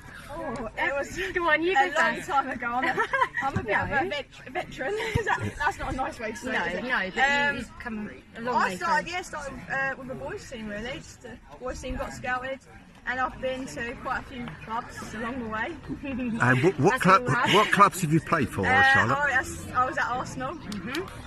[0.46, 2.28] Oh, it was Go on, you a long first.
[2.28, 2.66] time ago.
[2.66, 3.02] I'm a,
[3.42, 4.92] I'm a bit of a vet, veteran.
[5.24, 6.84] That, that's not a nice way to say No, it?
[6.84, 8.76] no, but Um, you've come a long I way.
[8.76, 10.92] started, from- yeah, started uh, with a boys team really.
[10.94, 12.58] Just a boys team got scouted,
[13.06, 15.76] and I've been to quite a few clubs along the way.
[16.40, 19.16] And what, what, club, what clubs have you played for, Uh, Charlotte?
[19.18, 20.58] I, was- I was at Arsenal.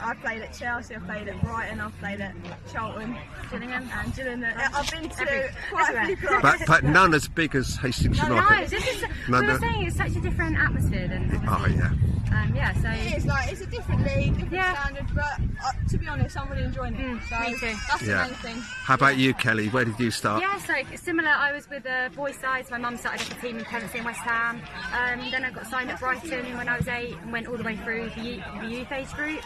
[0.02, 0.96] I played at Chelsea.
[0.96, 1.80] I played at Brighton.
[1.80, 2.34] I played at
[2.72, 3.16] Charlton,
[3.52, 4.54] Gillingham, and Gillingham.
[4.58, 6.42] Uh, I've been to Every- quite a few clubs.
[6.60, 8.70] But, but none as big as Hastings No, United.
[8.70, 9.02] this is.
[9.30, 9.60] No, we were no.
[9.60, 11.42] saying it's such a different atmosphere than.
[11.48, 11.92] Oh, yeah.
[12.36, 12.74] Um, yeah.
[12.82, 12.90] So.
[12.90, 14.84] It is like it's a different league, different Yeah.
[14.84, 15.24] standard, but
[15.66, 17.00] uh, to be honest, I'm really enjoying it.
[17.00, 17.76] Mm, so me too.
[17.90, 18.58] That's the main thing.
[18.58, 19.70] How about you, Kellie?
[19.70, 20.42] Where did you start?
[20.42, 21.30] Yeah, so similar.
[21.30, 22.70] I was with the boys' sides.
[22.72, 24.62] My mum started up a team in Pevensey and Westham.
[24.94, 27.64] Um, then I got signed at Brighton when I was eight and went all the
[27.64, 29.46] way through the youth, the youth age groups.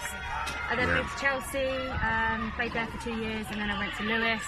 [0.69, 0.95] I then Yeah.
[0.95, 1.67] moved to Chelsea,
[2.03, 4.41] um, played there for two years, and then I went to Lewes,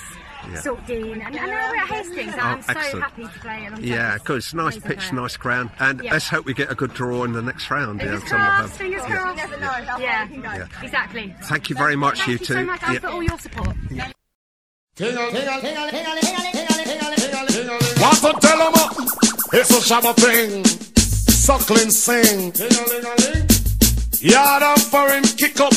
[0.45, 0.61] Yeah.
[0.61, 2.33] Saltdean, and, and now we're at Hastings.
[2.37, 4.37] Oh, I'm so happy to play alongside Yeah, this good.
[4.37, 5.13] It's a nice pitch, player.
[5.21, 5.69] nice ground.
[5.79, 6.13] And Yeah.
[6.13, 7.99] let's hope we get a good draw in the next round.
[8.01, 9.37] Fingers yeah, crossed, fingers You crossed.
[9.37, 10.23] never know how Yeah.
[10.29, 10.43] you can.
[10.43, 10.67] Yeah.
[10.81, 11.35] Exactly.
[11.43, 12.53] Thank you very much, Thank you you two.
[12.53, 12.99] so much Yeah.
[12.99, 13.75] for all your support.
[17.33, 18.89] Want to tell 'em uh,
[19.53, 20.63] it's a shabba thing.
[20.95, 22.53] Suckling sing.
[24.21, 25.73] Yard and foreign kick up.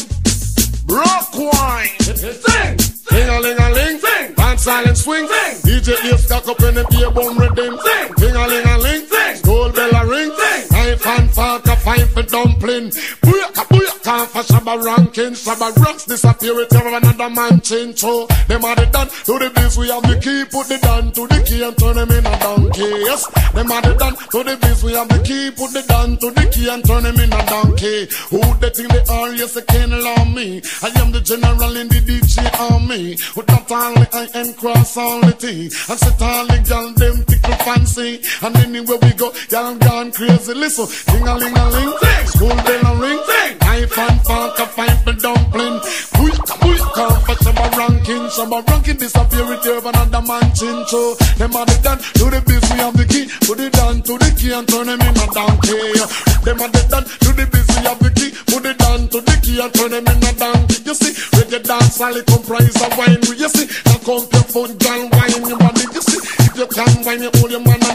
[0.85, 1.89] Broke wine.
[2.01, 2.77] Sing.
[3.09, 3.99] Ting a ling a ling.
[3.99, 4.35] Sing.
[4.35, 5.27] Band silent swing.
[5.27, 5.57] Sing.
[5.65, 7.79] DJ ear stuck up in the beer bum rhythm.
[7.79, 8.15] Sing.
[8.17, 9.07] Ting a ling a ling.
[9.07, 9.43] Sing.
[9.43, 10.31] Gold bell a ring.
[10.37, 10.76] Sing.
[10.87, 12.91] Knife and fork a fine for dumpling.
[13.27, 15.33] Booyaka booyaka for shabba ranking.
[15.33, 17.99] Shabba rocks disappear with another man change.
[17.99, 19.77] So them are the done to the biz.
[19.77, 20.45] We have the key.
[20.45, 23.03] Put the down to the key and turn them in a donkey.
[23.03, 23.27] Yes.
[23.53, 24.85] Them are the done to the biz.
[24.85, 25.51] We have the key.
[25.51, 28.07] Put the down to the key and turn them in a donkey.
[28.31, 29.35] Who they think they are?
[29.35, 30.63] Yes, they can't allow me.
[30.83, 33.19] I am the general in the DJ army.
[33.35, 35.67] With that only I am cross all the T.
[35.67, 38.23] And set all the gal them tickle fancy.
[38.43, 40.55] And anywhere we go, y'all gone crazy.
[40.55, 41.93] Listen, ding a ling a ling,
[42.27, 43.21] school bell a ring,
[43.61, 45.81] knife and fork a fight for dumpling.
[46.17, 48.25] Booyaka booyaka for shabba ranking.
[48.29, 50.85] Shabba ranking disappear with you another man chin.
[50.87, 52.65] So them are the done to the biz.
[52.71, 53.25] We have the key.
[53.47, 55.97] Put it down to the key and turn them in a donkey.
[56.45, 57.67] Them are the done to the biz.
[57.73, 58.31] We have the key.
[58.53, 60.77] Put it down to the key and turn them in a donkey.
[60.85, 63.23] You see, reggae dance all it comprise of wine.
[63.33, 65.85] You see, now come your foot, girl, wine your body.
[65.93, 67.86] You see, if you can wine, you hold your man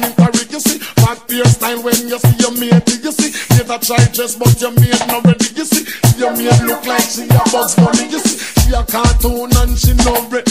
[1.41, 3.03] back your style when you see your mate.
[3.03, 3.31] You see,
[3.61, 5.45] a try dress, but your mate not ready.
[5.55, 5.85] You see,
[6.19, 8.09] your mate look like she a Bugs Bunny.
[8.09, 10.45] You see, she a cartoon and she no bread.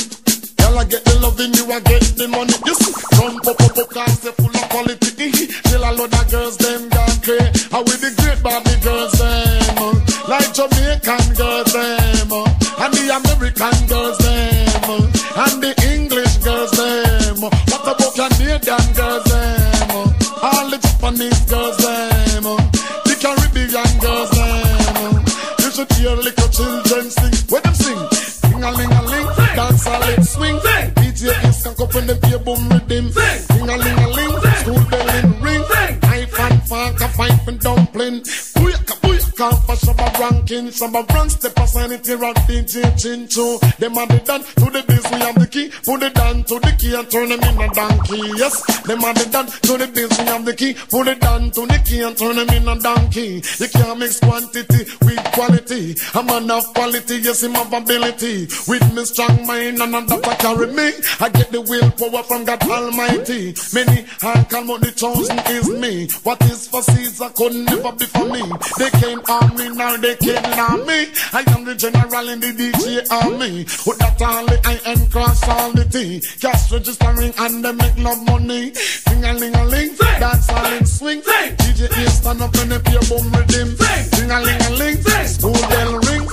[0.58, 2.54] Girl, I get the loving, you I get the money.
[2.66, 5.30] You see, run pop up up cars, they full of quality.
[5.68, 7.68] Till a lot of girls, them gone crazy.
[7.70, 11.99] How with the great Barbie girls, them like Jamaican girls, them
[26.60, 27.34] children sing.
[27.48, 30.56] When them sing, sing a ling a ling, dance a lit swing.
[31.00, 33.12] DJ is can up in the beer boom rhythm.
[33.12, 33.49] Sing
[39.40, 40.70] ranking.
[40.70, 43.58] Some of run step aside it here at DJ Chincho.
[43.78, 45.70] Them are the done to the biz, we have the key.
[45.84, 48.20] Put it down to the key and turn them in a donkey.
[48.36, 50.74] Yes, them are the done to the biz, we have the key.
[50.74, 53.42] Put it down to the key and turn them in a donkey.
[53.58, 55.96] You can't mix quantity with quality.
[56.14, 58.48] I'm enough quality, yes, him have ability.
[58.68, 60.92] With me strong mind and that carry me.
[61.20, 63.54] I get the willpower from God Almighty.
[63.72, 66.08] Many hard call, but the chosen is me.
[66.22, 68.42] What is for Caesar could never be for me.
[68.78, 71.06] They can't now they can't harm me.
[71.32, 73.64] I am the general in the DJ army.
[73.86, 76.20] With that all the I and cross all the T.
[76.40, 78.72] Cash registering and they make love money.
[79.06, 81.22] Ding a ling a ling, dance all in swing.
[81.22, 83.76] DJ here stand up and play boom rhythm.
[84.10, 86.26] Ding a ling a ling, school bell ring.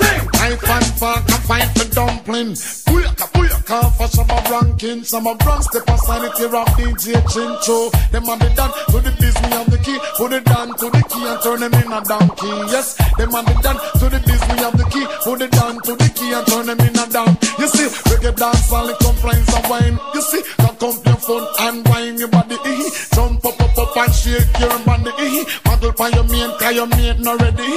[0.48, 2.52] I fan fuck, I fight for dumpling.
[2.88, 5.04] Booyaka, booyaka, for some of ranking.
[5.04, 7.90] Some of rank step aside it here off DJ Chincho.
[8.10, 9.98] Them are the done to the me have the key.
[10.16, 12.48] Put it down to the key and turn them in a donkey.
[12.72, 15.06] Yes, them are the done to the biz, me have the key.
[15.24, 17.36] Put it down to the key and turn them in a down.
[17.58, 19.98] You see, reggae dance all it complains of wine.
[20.14, 22.56] You see, cock up your phone and wine your body.
[22.64, 22.90] Eh.
[23.14, 25.12] Jump up, up, up and shake your body.
[25.18, 25.44] Eh.
[25.66, 27.72] Model for your mate, cause your mate not ready.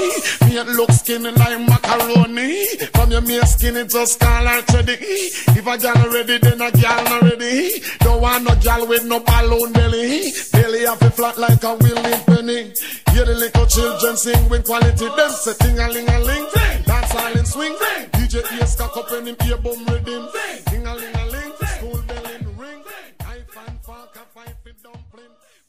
[0.45, 2.66] Mate look skinny like macaroni.
[2.93, 4.97] From your mate skinny just call her ready.
[5.57, 7.82] If a gal ready, then a gal not ready.
[7.99, 10.32] Don't want no gal with no balloon belly.
[10.51, 12.74] Belly have a flat like a willing penny.
[13.12, 15.05] Hear the little children sing with quality.
[15.05, 16.47] Them say ting a ling a ling.
[16.86, 17.76] Dance all in swing.
[18.14, 20.30] DJ ears cock up and him ear bum rhythm.
[20.68, 21.53] Ting a ling a ling.
[21.76, 22.84] School bell in ring.
[23.20, 25.26] I fan fuck a fight for dumpling.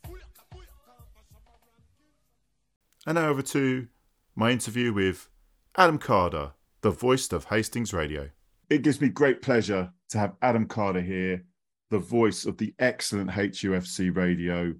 [0.07, 3.07] Booyaka, booyaka, for some of ranking.
[3.07, 3.89] And now over to
[4.37, 5.29] my interview with
[5.77, 8.31] Adam Carder, the voice of Hastings Radio.
[8.71, 11.45] It gives me great pleasure to have Adam Carder here,
[11.91, 14.75] the voice of the excellent HUFC radio.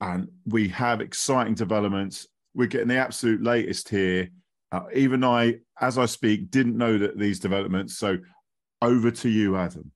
[0.00, 2.26] And we have exciting developments.
[2.54, 4.30] We're getting the absolute latest here.
[4.70, 7.98] Uh, even I, as I speak, didn't know that these developments.
[7.98, 8.18] So
[8.82, 9.90] over to you, Adam.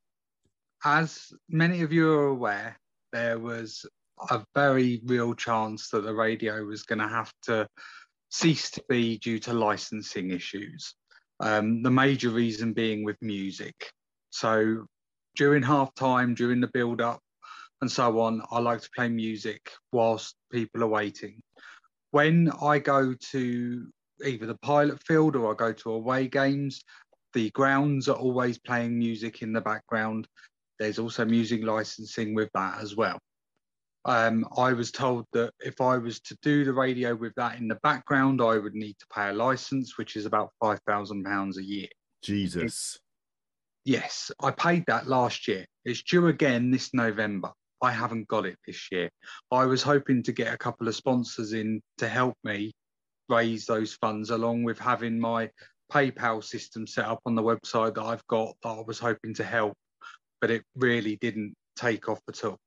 [0.84, 2.78] as many of you are aware,
[3.12, 3.84] there was
[4.30, 7.68] a very real chance that the radio was going to have to
[8.30, 10.94] cease to be due to licensing issues.
[11.40, 13.74] Um, the major reason being with music.
[14.30, 14.86] So
[15.36, 17.20] during half time, during the build up,
[17.82, 21.42] and so on, I like to play music whilst people are waiting.
[22.12, 23.86] When I go to
[24.24, 26.80] either the pilot field or I go to away games,
[27.34, 30.28] the grounds are always playing music in the background.
[30.78, 33.18] There's also music licensing with that as well.
[34.04, 37.66] Um, I was told that if I was to do the radio with that in
[37.66, 41.58] the background, I would need to pay a license, which is about five thousand pounds
[41.58, 41.88] a year.
[42.22, 42.98] Jesus.
[43.84, 45.66] Yes, I paid that last year.
[45.84, 47.50] It's due again this November.
[47.82, 49.10] I haven't got it this year.
[49.50, 52.72] I was hoping to get a couple of sponsors in to help me
[53.28, 55.50] raise those funds, along with having my
[55.92, 59.44] PayPal system set up on the website that I've got that I was hoping to
[59.44, 59.74] help,
[60.40, 62.58] but it really didn't take off at all.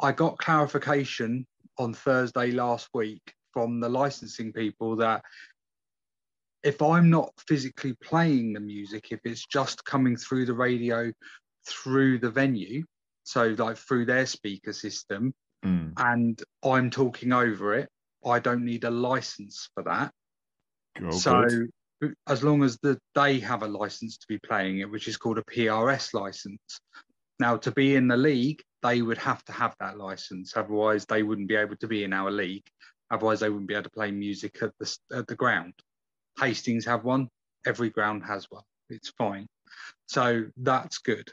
[0.00, 1.46] I got clarification
[1.78, 5.22] on Thursday last week from the licensing people that
[6.62, 11.12] if I'm not physically playing the music, if it's just coming through the radio
[11.66, 12.84] through the venue,
[13.26, 15.94] so like through their speaker system, Mm.
[15.96, 17.88] and I'm talking over it,
[18.24, 20.12] I don't need a license for that.
[21.02, 21.44] Oh, so
[22.00, 22.14] good.
[22.28, 25.38] as long as the, they have a license to be playing it, which is called
[25.38, 26.60] a PRS license.
[27.40, 30.56] Now, to be in the league, they would have to have that license.
[30.56, 32.66] Otherwise, they wouldn't be able to be in our league.
[33.10, 35.72] Otherwise, they wouldn't be able to play music at the at the ground.
[36.38, 37.28] Hastings have one.
[37.66, 38.64] Every ground has one.
[38.88, 39.46] It's fine.
[40.06, 41.28] So that's good.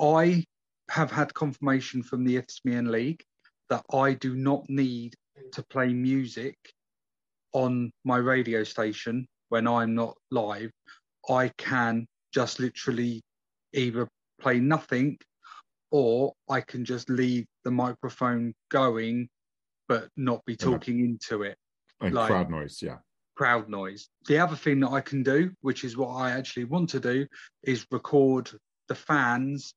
[0.00, 0.44] I
[0.90, 3.22] have had confirmation from the Isthmian League
[3.68, 5.14] that I do not need
[5.52, 6.56] to play music
[7.52, 10.70] on my radio station when I'm not live.
[11.28, 13.22] I can just literally
[13.72, 14.08] either
[14.40, 15.18] play nothing
[15.92, 19.28] or I can just leave the microphone going
[19.88, 21.56] but not be talking into it
[22.00, 22.98] And like- crowd noise, yeah.
[23.36, 24.08] crowd noise.
[24.26, 27.26] The other thing that I can do, which is what I actually want to do,
[27.62, 28.50] is record
[28.88, 29.74] the fans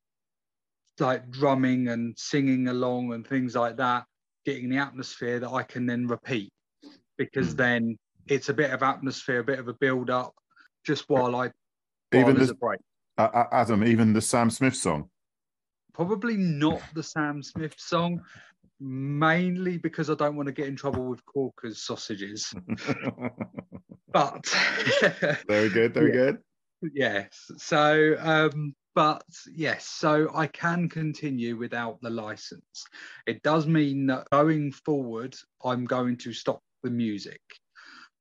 [1.00, 4.06] like drumming and singing along and things like that,
[4.46, 6.52] getting the atmosphere that I can then repeat
[7.18, 7.58] because Mm.
[7.58, 10.34] then it's a bit of atmosphere, a bit of a build up
[10.86, 11.52] just while I
[12.12, 12.80] while Even there's the- a break.
[13.18, 15.10] Uh, Adam, even the Sam Smith song.
[15.94, 18.20] Probably not the Sam Smith song,
[18.80, 22.54] mainly because I don't want to get in trouble with Corker's sausages.
[24.12, 24.46] But
[25.48, 26.16] very good, very Yeah.
[26.32, 26.38] good.
[26.94, 29.24] yes so um but
[29.56, 32.86] yes so i can continue without the license
[33.28, 37.42] it does mean that going forward i'm going to stop the music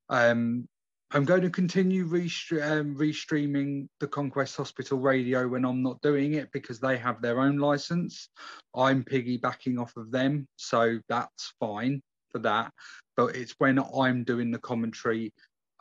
[0.09, 0.68] Um,
[1.14, 6.35] I'm going to continue restre- um, restreaming the Conquest Hospital radio when I'm not doing
[6.35, 8.31] it because they have their own license.
[8.75, 12.01] I'm piggybacking off of them, so that's fine
[12.31, 12.73] for that.
[13.16, 15.33] But it's when I'm doing the commentary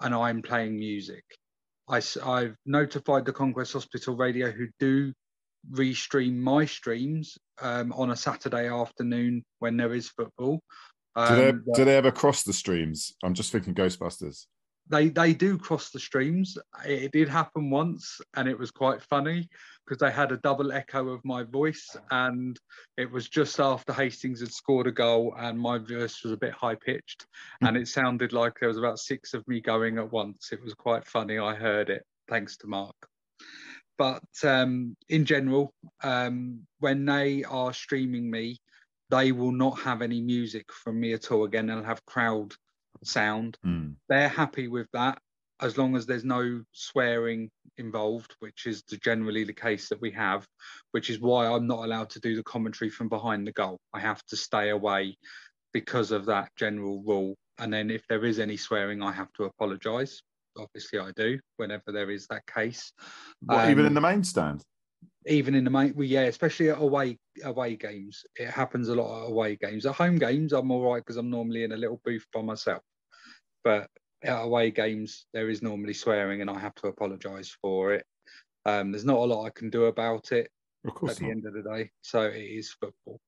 [0.01, 1.23] and I'm playing music.
[1.91, 2.01] I,
[2.41, 5.13] have notified the Conquest Hospital radio who do
[5.71, 10.61] restream my streams um, on a Saturday afternoon when there is football.
[11.15, 13.13] do they Um, do they ever cross the streams?
[13.23, 14.45] I'm just thinking Ghostbusters.
[14.91, 16.57] They they do cross the streams.
[16.85, 19.49] It, did happen once, and it was quite funny
[19.85, 22.59] because they had a double echo of my voice, and
[22.97, 26.53] it was just after Hastings had scored a goal, and my voice was a bit
[26.53, 27.25] high pitched,
[27.61, 30.49] and it sounded like there was about six of me going at once.
[30.51, 31.39] It was quite funny.
[31.39, 32.95] I heard it, thanks to Mark.
[33.97, 35.73] But um, in general,
[36.03, 38.59] um, when they are streaming me,
[39.09, 41.43] they will not have any music from me at all.
[41.43, 42.53] Again, they'll have crowd
[43.03, 43.91] sound Hmm.
[44.09, 45.19] they're happy with that
[45.61, 50.09] as long as there's no swearing involved, which is the, generally the case that we
[50.11, 50.45] have,
[50.91, 53.77] which is why I'm not allowed to do the commentary from behind the goal.
[53.93, 55.15] I have to stay away
[55.71, 57.35] because of that general rule.
[57.59, 60.21] And then if there is any swearing, I have to apologise.
[60.57, 62.91] Obviously, I do whenever there is that case.
[63.41, 64.63] What, even Um, in the main stand?
[65.27, 69.23] Even in the main, well, yeah, especially at away away games, it happens a lot
[69.23, 69.85] at away games.
[69.85, 72.81] At home games, I'm all right because I'm normally in a little booth by myself.
[73.63, 73.87] But
[74.23, 78.05] at away games, there is normally swearing, and I have to apologise for it.
[78.65, 80.49] Um, there's not a lot I can do about it
[80.85, 81.31] Of at course the not.
[81.31, 81.89] end of the day.
[82.01, 83.19] So it is football.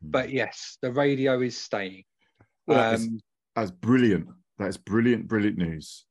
[0.00, 0.10] Hmm.
[0.10, 2.04] But yes, the radio is staying.
[2.66, 3.20] Well, is- Um,
[3.56, 4.28] That's brilliant.
[4.58, 6.04] That's brilliant, brilliant news.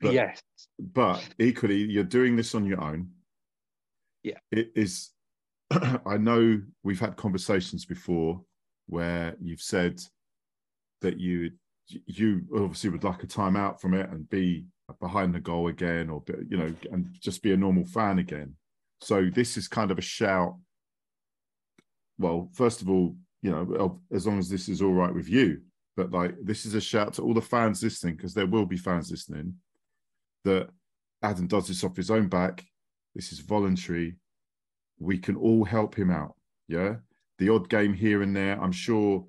[0.00, 0.40] But, yes,
[0.78, 3.10] but equally, you're doing this on your own.
[4.26, 4.38] Yeah.
[4.50, 5.10] It is.
[5.70, 8.40] I know we've had conversations before
[8.88, 10.00] where you've said
[11.00, 11.52] that you
[11.88, 14.64] you obviously would like a timeout from it and be
[15.00, 18.56] behind the goal again, or you know, and just be a normal fan again.
[19.00, 20.56] So this is kind of a shout.
[22.18, 25.60] Well, first of all, you know, as long as this is all right with you,
[25.96, 28.76] but like this is a shout to all the fans listening because there will be
[28.76, 29.54] fans listening
[30.42, 30.68] that
[31.22, 32.64] Adam does this off his own back.
[33.16, 34.16] This is voluntary.
[34.98, 36.34] We can all help him out.
[36.68, 36.96] Yeah.
[37.38, 38.62] The odd game here and there.
[38.62, 39.24] I'm sure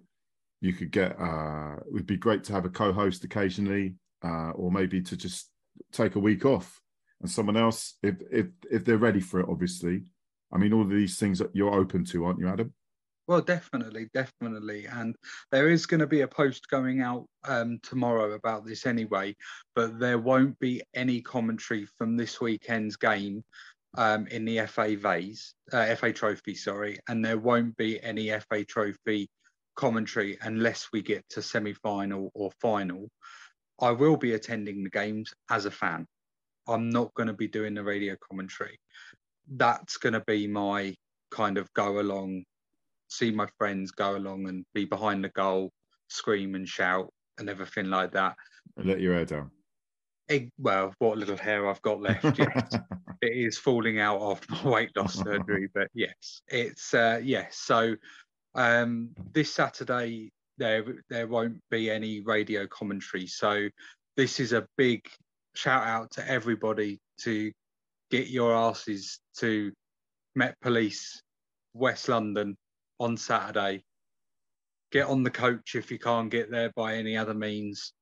[0.60, 4.52] you could get, uh, it would be great to have a co host occasionally, uh,
[4.52, 5.50] or maybe to just
[5.94, 6.82] take a week off
[7.22, 10.04] and someone else, if, if, if they're ready for it, obviously.
[10.52, 12.74] I mean, all of these things that you're open to, aren't you, Adam?
[13.28, 14.86] Well, definitely, definitely.
[14.86, 15.14] And
[15.52, 19.36] there is going to be a post going out um, tomorrow about this anyway,
[19.76, 23.44] but there won't be any commentary from this weekend's game
[23.96, 28.64] um, in the FA Vase, uh, FA Trophy, sorry, and there won't be any FA
[28.64, 29.30] Trophy
[29.76, 33.10] commentary unless we get to semi final or final.
[33.80, 36.06] I will be attending the games as a fan.
[36.68, 38.80] I'm not going to be doing the radio commentary.
[39.50, 40.96] That's going to be my
[41.32, 42.44] kind of go along
[43.10, 45.72] see my friends go along and be behind the goal,
[46.10, 48.36] scream and shout and everything like that.
[48.78, 49.52] Let your hair down.
[50.58, 52.76] Well, what little hair I've got left, yes,
[53.22, 55.70] it is falling out after my weight loss surgery.
[55.74, 57.58] But yes, it's uh, yes.
[57.58, 57.96] So
[58.56, 63.28] um, this Saturday there there won't be any radio commentary.
[63.28, 63.70] So
[64.16, 65.08] this is a big
[65.56, 67.52] shout out to everybody to
[68.12, 69.72] get your asses to
[70.36, 71.22] Met Police
[71.74, 72.56] West London
[73.00, 73.84] on Saturday.
[74.92, 77.94] Get on the coach if you can't get there by any other means,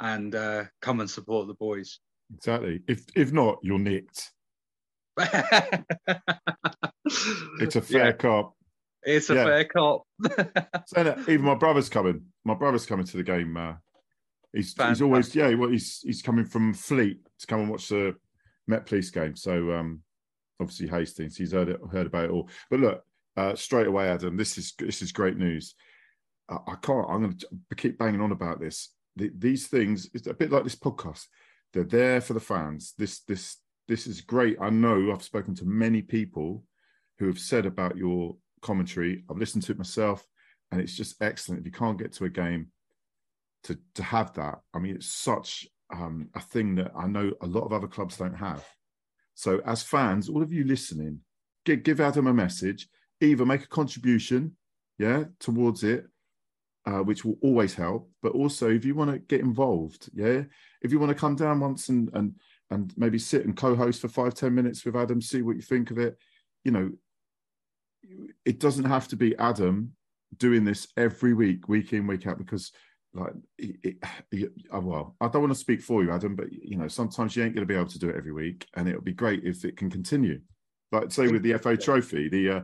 [0.00, 2.00] and uh, come and support the boys.
[2.34, 2.80] Exactly.
[2.88, 4.30] If if not, you're nicked.
[7.60, 8.54] It's a fair Yeah, cop.
[9.02, 9.44] it's a yeah.
[9.44, 10.02] fair cop.
[10.94, 12.22] That, even my brother's coming.
[12.44, 13.56] My brother's coming to the game.
[13.56, 13.74] Uh,
[14.52, 15.52] he's he's always yeah.
[15.54, 18.14] Well, he's he's coming from Fleet to come and watch the
[18.66, 19.36] Met Police game.
[19.36, 20.02] So um,
[20.60, 21.36] obviously Hastings.
[21.36, 22.48] He's heard it, heard about it all.
[22.70, 23.02] But look,
[23.36, 24.36] uh, straight away, Adam.
[24.36, 25.74] This is this is great news.
[26.48, 27.06] I, I can't.
[27.08, 28.90] I'm going to keep banging on about this.
[29.16, 30.08] The, these things.
[30.14, 31.26] It's a bit like this podcast.
[31.72, 32.94] They're there for the fans.
[32.98, 33.58] This this
[33.88, 34.56] this is great.
[34.60, 36.64] I know I've spoken to many people
[37.18, 39.24] who have said about your commentary.
[39.30, 40.26] I've listened to it myself,
[40.70, 41.60] and it's just excellent.
[41.60, 42.68] If you can't get to a game,
[43.64, 47.46] to to have that, I mean, it's such um, a thing that I know a
[47.46, 48.64] lot of other clubs don't have.
[49.34, 51.20] So, as fans, all of you listening,
[51.64, 52.88] give, give Adam a message.
[53.20, 54.56] Either make a contribution,
[54.98, 56.06] yeah, towards it,
[56.86, 58.10] uh, which will always help.
[58.22, 60.42] But also, if you want to get involved, yeah,
[60.82, 62.34] if you want to come down once and and
[62.70, 65.90] and maybe sit and co-host for five ten minutes with Adam, see what you think
[65.90, 66.16] of it.
[66.64, 66.90] You know,
[68.44, 69.92] it doesn't have to be Adam
[70.38, 72.72] doing this every week, week in, week out, because
[73.14, 73.96] like it,
[74.30, 77.36] it, oh, well, I don't want to speak for you, Adam, but you know, sometimes
[77.36, 79.44] you ain't going to be able to do it every week, and it'll be great
[79.44, 80.40] if it can continue.
[80.90, 82.60] Like say with the FA Trophy, the uh,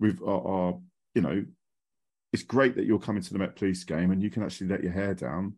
[0.00, 0.78] with our, our,
[1.14, 1.44] you know,
[2.32, 4.82] it's great that you're coming to the Met Police game and you can actually let
[4.82, 5.54] your hair down.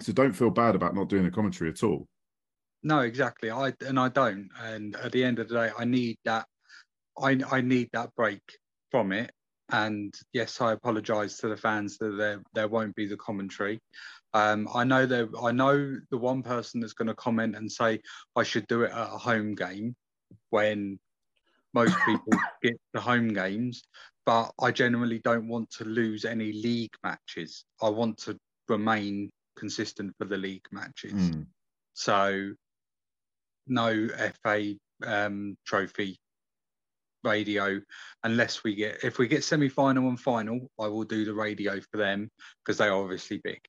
[0.00, 2.06] So don't feel bad about not doing the commentary at all.
[2.82, 3.50] No, exactly.
[3.50, 4.48] I and I don't.
[4.62, 6.46] And at the end of the day, I need that.
[7.20, 8.42] I I need that break
[8.90, 9.32] from it.
[9.70, 13.80] And yes, I apologise to the fans that there there won't be the commentary.
[14.32, 15.28] Um, I know there.
[15.42, 18.00] I know the one person that's going to comment and say
[18.36, 19.96] I should do it at a home game
[20.50, 20.98] when
[21.74, 22.32] most people
[22.62, 23.82] get the home games.
[24.28, 27.64] But I generally don't want to lose any league matches.
[27.80, 28.36] I want to
[28.68, 31.14] remain consistent for the league matches.
[31.14, 31.46] Mm.
[31.94, 32.52] So
[33.66, 34.08] no
[34.42, 34.74] FA
[35.06, 36.18] um, trophy
[37.24, 37.80] radio
[38.22, 41.80] unless we get if we get semi final and final, I will do the radio
[41.90, 42.28] for them
[42.62, 43.60] because they are obviously big.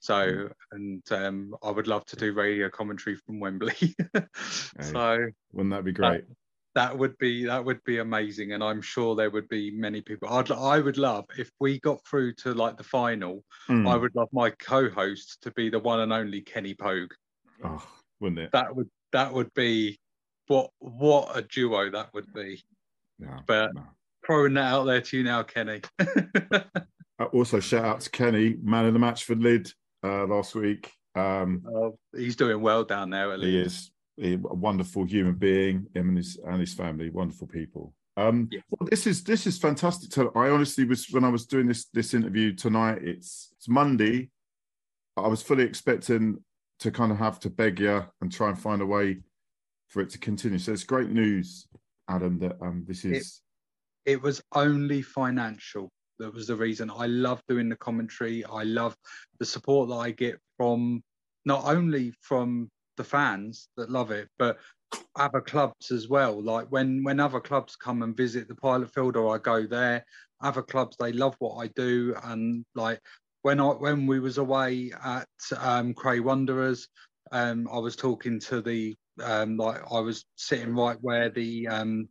[0.00, 3.94] So and um, I would love to do radio commentary from Wembley.
[4.80, 6.24] so Wouldn't that be great?
[6.74, 10.28] That would be that would be amazing, and I'm sure there would be many people.
[10.28, 13.42] I'd I would love if we got through to like the final.
[13.68, 13.88] Mm.
[13.88, 17.12] I would love my co-host to be the one and only Kenny Pogue.
[17.64, 17.84] Oh,
[18.20, 18.52] wouldn't it?
[18.52, 19.98] That would that would be
[20.46, 22.62] what what a duo that would be.
[23.18, 23.82] No, But no.
[24.24, 25.80] throwing that out there to you now, Kenny.
[27.20, 29.72] Uh, Also, shout out to Kenny, man of the match for Lydd
[30.04, 30.92] uh, last week.
[31.16, 33.50] Um, Oh, he's doing well down there at least.
[33.50, 33.90] he is
[34.22, 37.94] a wonderful human being, him and his and his family, wonderful people.
[38.16, 38.60] Um, Yeah.
[38.70, 40.10] well, this is this is fantastic.
[40.10, 42.98] To, I honestly was when I was doing this this interview tonight.
[43.02, 44.30] It's it's Monday.
[45.16, 46.38] I was fully expecting
[46.80, 49.18] to kind of have to beg you and try and find a way
[49.88, 50.58] for it to continue.
[50.58, 51.66] So it's great news,
[52.08, 53.42] Adam, that um, this is
[54.04, 55.90] It was only financial.
[56.18, 56.90] That was the reason.
[56.90, 58.44] I love doing the commentary.
[58.44, 58.96] I love
[59.38, 61.02] the support that I get from
[61.44, 62.68] not only from
[62.98, 64.58] the fans that love it, but
[65.16, 66.42] other clubs as well.
[66.42, 70.04] Like when when other clubs come and visit the pilot field or I go there,
[70.42, 73.00] other clubs they love what I do and like
[73.42, 75.28] when I when we was away at
[75.58, 76.88] um, Cray Wanderers,
[77.32, 82.08] um, I was talking to the um, like I was sitting right where the um,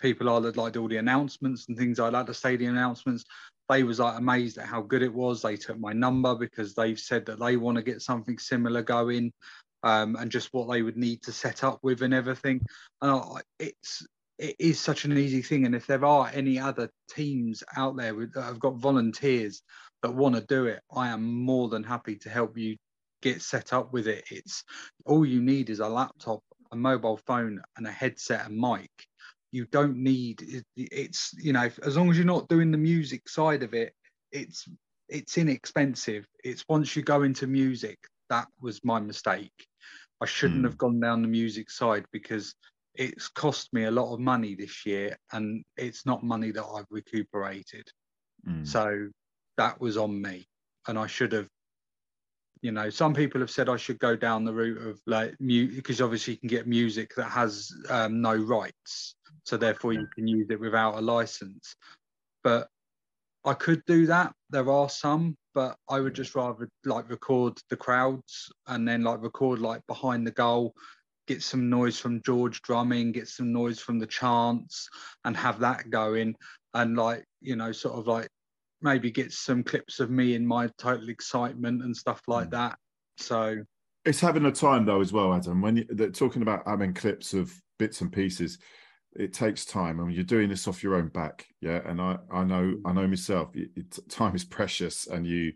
[0.00, 3.24] people are that like do all the announcements and things like that, the stadium announcements.
[3.68, 5.42] They was like amazed at how good it was.
[5.42, 9.32] They took my number because they've said that they want to get something similar going,
[9.82, 12.60] um, and just what they would need to set up with and everything.
[13.02, 14.06] And it's
[14.38, 15.64] it is such an easy thing.
[15.64, 19.62] And if there are any other teams out there with, that have got volunteers
[20.02, 22.76] that want to do it, I am more than happy to help you
[23.22, 24.24] get set up with it.
[24.30, 24.62] It's
[25.06, 28.90] all you need is a laptop, a mobile phone, and a headset and mic.
[29.52, 33.28] You don't need it, it's you know as long as you're not doing the music
[33.28, 33.94] side of it,
[34.32, 34.68] it's
[35.08, 36.26] it's inexpensive.
[36.44, 37.98] It's once you go into music
[38.30, 39.66] that was my mistake.
[40.20, 40.66] I shouldn't Hmm.
[40.66, 42.54] have gone down the music side because
[42.94, 46.86] it's cost me a lot of money this year and it's not money that I've
[46.90, 47.86] recuperated.
[48.48, 48.66] Mm.
[48.66, 49.10] So
[49.58, 50.48] that was on me.
[50.88, 51.48] And I should have,
[52.62, 55.76] you know, some people have said I should go down the route of like mute
[55.76, 59.14] because obviously you can get music that has um, no rights.
[59.44, 61.76] So therefore you can use it without a license.
[62.42, 62.68] But
[63.44, 64.32] I could do that.
[64.50, 69.22] There are some, but I would just rather like record the crowds and then like
[69.22, 70.74] record like behind the goal,
[71.26, 74.86] get some noise from George drumming, get some noise from the chants,
[75.24, 76.36] and have that going.
[76.74, 78.28] And like, you know, sort of like
[78.82, 82.56] maybe get some clips of me in my total excitement and stuff like hmm.
[82.56, 82.78] that.
[83.16, 83.62] So
[84.04, 85.62] It's having a time though as well, Adam.
[85.62, 88.58] When you, they're talking about having clips of bits and pieces,
[89.18, 90.00] it takes time.
[90.00, 91.80] I mean, you're doing this off your own back, yeah.
[91.84, 93.54] And I, I know, I know myself.
[93.54, 95.52] It, it- time is precious, and you,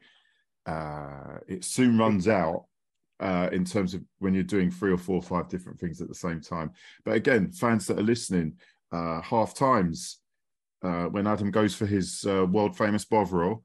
[0.66, 2.66] uh, it soon runs out.
[3.18, 6.08] Uh, in terms of when you're doing three or four or five different things at
[6.08, 6.70] the same time.
[7.04, 8.54] But again, fans that are listening,
[8.92, 10.20] uh, half times
[10.82, 13.62] uh, when Adam goes for his uh, world famous Bovril,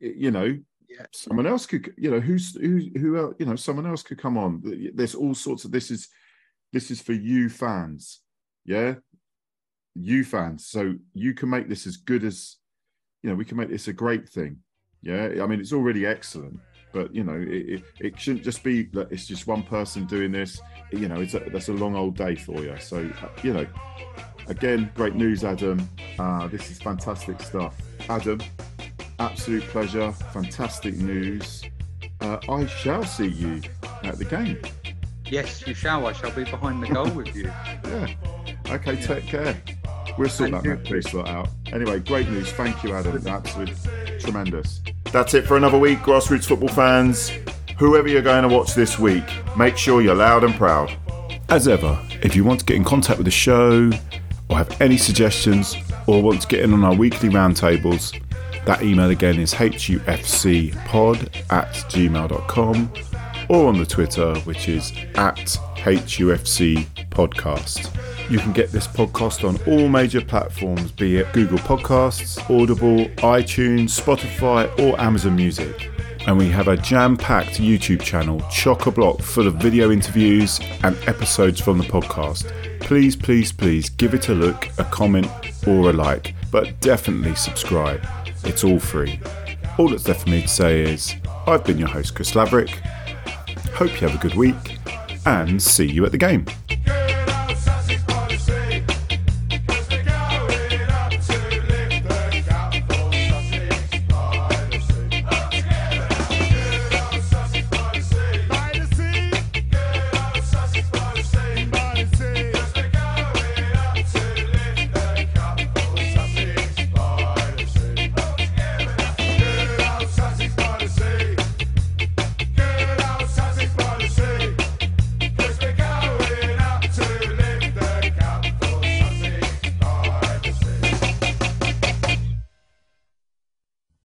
[0.00, 1.06] you know, Yeah.
[1.12, 4.60] someone else could, you know, who's who, who, you know, someone else could come on.
[4.92, 5.70] There's all sorts of.
[5.70, 6.08] This is,
[6.72, 8.22] this is for you fans,
[8.64, 8.96] yeah,
[9.96, 10.66] you fans.
[10.66, 12.56] So you can make this as good as,
[13.22, 14.58] you know, we can make this a great thing.
[15.02, 16.58] Yeah, I mean, it's already excellent,
[16.92, 20.32] but you know, it, it, it shouldn't just be that it's just one person doing
[20.32, 20.60] this.
[20.90, 22.74] You know, it's a, that's a long old day for you.
[22.80, 23.66] So, uh, you know,
[24.48, 25.88] again, great news, Adam.
[26.18, 27.76] Uh, this is fantastic stuff,
[28.08, 28.40] Adam.
[29.18, 31.62] Absolute pleasure, fantastic news.
[32.20, 33.62] Uh, I shall see you
[34.02, 34.58] at the game.
[35.26, 36.06] yes, you shall.
[36.06, 37.52] I shall be behind the goal with you.
[37.84, 38.08] Yeah.
[38.68, 39.62] Okay, take care.
[40.18, 40.74] We'll sort Thank that you.
[40.74, 41.48] Met Police lot out.
[41.72, 42.50] Anyway, great news.
[42.52, 43.26] Thank you, Adam.
[43.26, 43.74] Absolutely
[44.18, 44.80] tremendous.
[45.12, 47.30] That's it for another week, grassroots football fans.
[47.78, 49.24] Whoever you're going to watch this week,
[49.56, 50.96] make sure you're loud and proud.
[51.48, 53.90] As ever, if you want to get in contact with the show,
[54.48, 58.18] or have any suggestions, or want to get in on our weekly roundtables,
[58.64, 61.18] that email again is hufcpod
[61.50, 62.92] at gmail.com
[63.48, 65.36] or on the Twitter, which is at
[65.76, 67.92] HUFC Podcast.
[68.28, 74.00] You can get this podcast on all major platforms, be it Google Podcasts, Audible, iTunes,
[74.00, 75.92] Spotify, or Amazon Music.
[76.26, 80.58] And we have a jam packed YouTube channel, chock a block, full of video interviews
[80.82, 82.50] and episodes from the podcast.
[82.80, 85.28] Please, please, please give it a look, a comment,
[85.64, 88.04] or a like, but definitely subscribe.
[88.42, 89.20] It's all free.
[89.78, 91.14] All that's left for me to say is
[91.46, 92.70] I've been your host, Chris Laverick.
[93.74, 94.78] Hope you have a good week
[95.26, 96.44] and see you at the game.